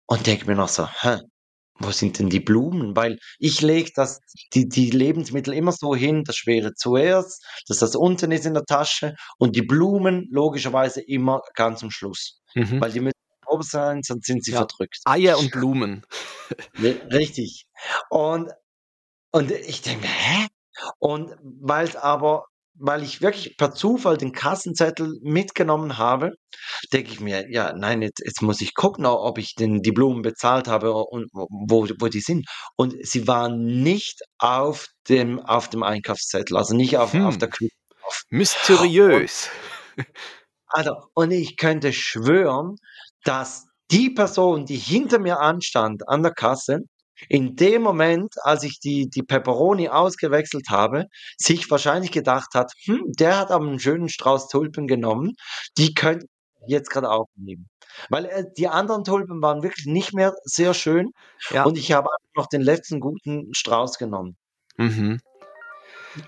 [0.07, 1.19] und denke mir noch so, hä,
[1.79, 2.95] wo sind denn die Blumen?
[2.95, 4.19] Weil ich lege das,
[4.53, 8.63] die, die Lebensmittel immer so hin, das Schwere zuerst, dass das unten ist in der
[8.63, 12.39] Tasche und die Blumen logischerweise immer ganz am Schluss.
[12.53, 12.79] Mhm.
[12.79, 13.15] Weil die müssen
[13.47, 14.99] oben sein, sonst sind sie ja, verdrückt.
[15.05, 16.05] Eier und Blumen.
[17.11, 17.65] Richtig.
[18.09, 18.51] Und,
[19.31, 20.47] und ich denke, hä?
[20.99, 22.45] Und weil es aber
[22.77, 26.31] weil ich wirklich per Zufall den Kassenzettel mitgenommen habe,
[26.91, 30.21] denke ich mir, ja, nein, jetzt, jetzt muss ich gucken, ob ich den, die Blumen
[30.21, 32.45] bezahlt habe und wo, wo die sind.
[32.75, 37.25] Und sie waren nicht auf dem, auf dem Einkaufszettel, also nicht auf, hm.
[37.25, 37.75] auf der Küche.
[38.29, 39.49] Mysteriös.
[39.97, 40.07] Und,
[40.67, 42.75] also, und ich könnte schwören,
[43.23, 46.79] dass die Person, die hinter mir anstand an der Kasse,
[47.29, 51.05] in dem Moment, als ich die, die Pepperoni ausgewechselt habe,
[51.37, 55.33] sich wahrscheinlich gedacht hat, hm, der hat aber einen schönen Strauß Tulpen genommen,
[55.77, 56.27] die könnte
[56.67, 57.69] jetzt gerade aufnehmen.
[58.09, 61.11] Weil äh, die anderen Tulpen waren wirklich nicht mehr sehr schön
[61.49, 61.63] Ja.
[61.63, 64.35] und ich habe einfach noch den letzten guten Strauß genommen.
[64.77, 65.19] Mhm.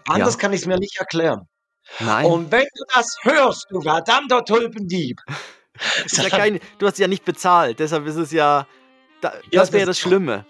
[0.07, 0.39] Anders Ja.
[0.39, 1.47] kann ich es mir nicht erklären.
[1.99, 2.25] Nein.
[2.25, 5.19] Und wenn du das hörst, du verdammter Tulpendieb,
[6.11, 8.67] ja kein, du hast ja nicht bezahlt, deshalb ist es ja.
[9.21, 10.45] Da, Ja, das wäre das das Schlimme.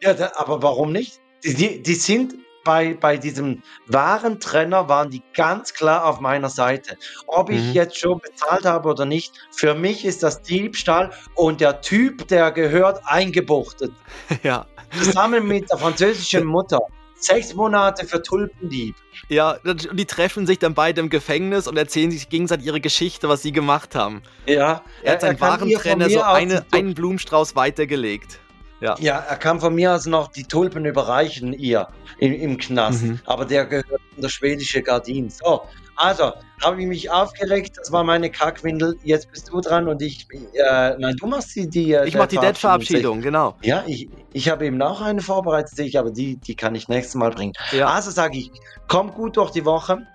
[0.00, 1.20] Ja, da, aber warum nicht?
[1.44, 2.34] Die, die, sind
[2.64, 6.96] bei, bei diesem Warentrenner waren die ganz klar auf meiner Seite.
[7.26, 7.72] Ob ich Mhm.
[7.72, 12.50] jetzt schon bezahlt habe oder nicht, für mich ist das Diebstahl und der Typ, der
[12.52, 13.92] gehört, eingebuchtet.
[14.42, 14.66] ja.
[14.96, 16.78] Zusammen mit der französischen Mutter.
[17.22, 18.96] Sechs Monate für Tulpendieb.
[19.28, 23.28] Ja, und die treffen sich dann beide im Gefängnis und erzählen sich gegenseitig ihre Geschichte,
[23.28, 24.22] was sie gemacht haben.
[24.46, 28.40] Ja, Er hat seinen Warentrenner so eine, einen Blumenstrauß weitergelegt.
[28.80, 28.96] Ja.
[28.98, 31.86] Ja, er kann von mir aus noch die Tulpen überreichen, ihr,
[32.18, 33.04] im, im Knast.
[33.04, 33.20] Mhm.
[33.26, 35.30] Aber der gehört in der schwedische Gardin.
[35.30, 35.62] So,
[35.96, 36.32] also,
[36.62, 38.96] habe ich mich aufgeregt, das war meine Kackwindel.
[39.02, 42.26] Jetzt bist du dran und ich, äh, nein, du machst die, die äh, Ich mach
[42.26, 43.56] die Dead-Verabschiedung, genau.
[43.62, 47.14] Ja, ich, ich habe eben auch eine vorbereitet, ich, aber die, die kann ich nächstes
[47.16, 47.52] Mal bringen.
[47.72, 47.88] Ja.
[47.88, 48.50] Also sage ich,
[48.88, 50.06] komm gut durch die Woche.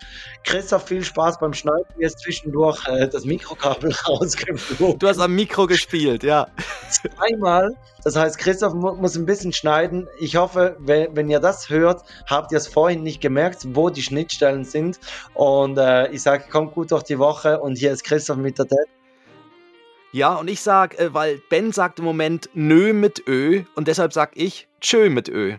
[0.44, 1.86] Christoph, viel Spaß beim Schneiden.
[1.98, 5.00] Ist zwischendurch äh, das Mikrokabel rausgeflogen.
[5.00, 6.48] Du hast am Mikro gespielt, ja.
[6.90, 7.76] Zweimal.
[8.04, 10.08] Das heißt, Christoph mu muss ein bisschen schneiden.
[10.20, 14.02] Ich hoffe, wenn, wenn ihr das hört, habt ihr es vorhin nicht gemerkt, wo die
[14.02, 15.00] Schnittstellen sind.
[15.34, 17.60] Und äh, ich sage, kommt gut durch die Woche.
[17.60, 18.88] Und hier ist Christoph mit der Dead.
[20.12, 24.14] Ja, und ich sag, äh, weil Ben sagt im Moment Nö mit Ö und deshalb
[24.14, 25.58] sag ich Tschö mit Ö.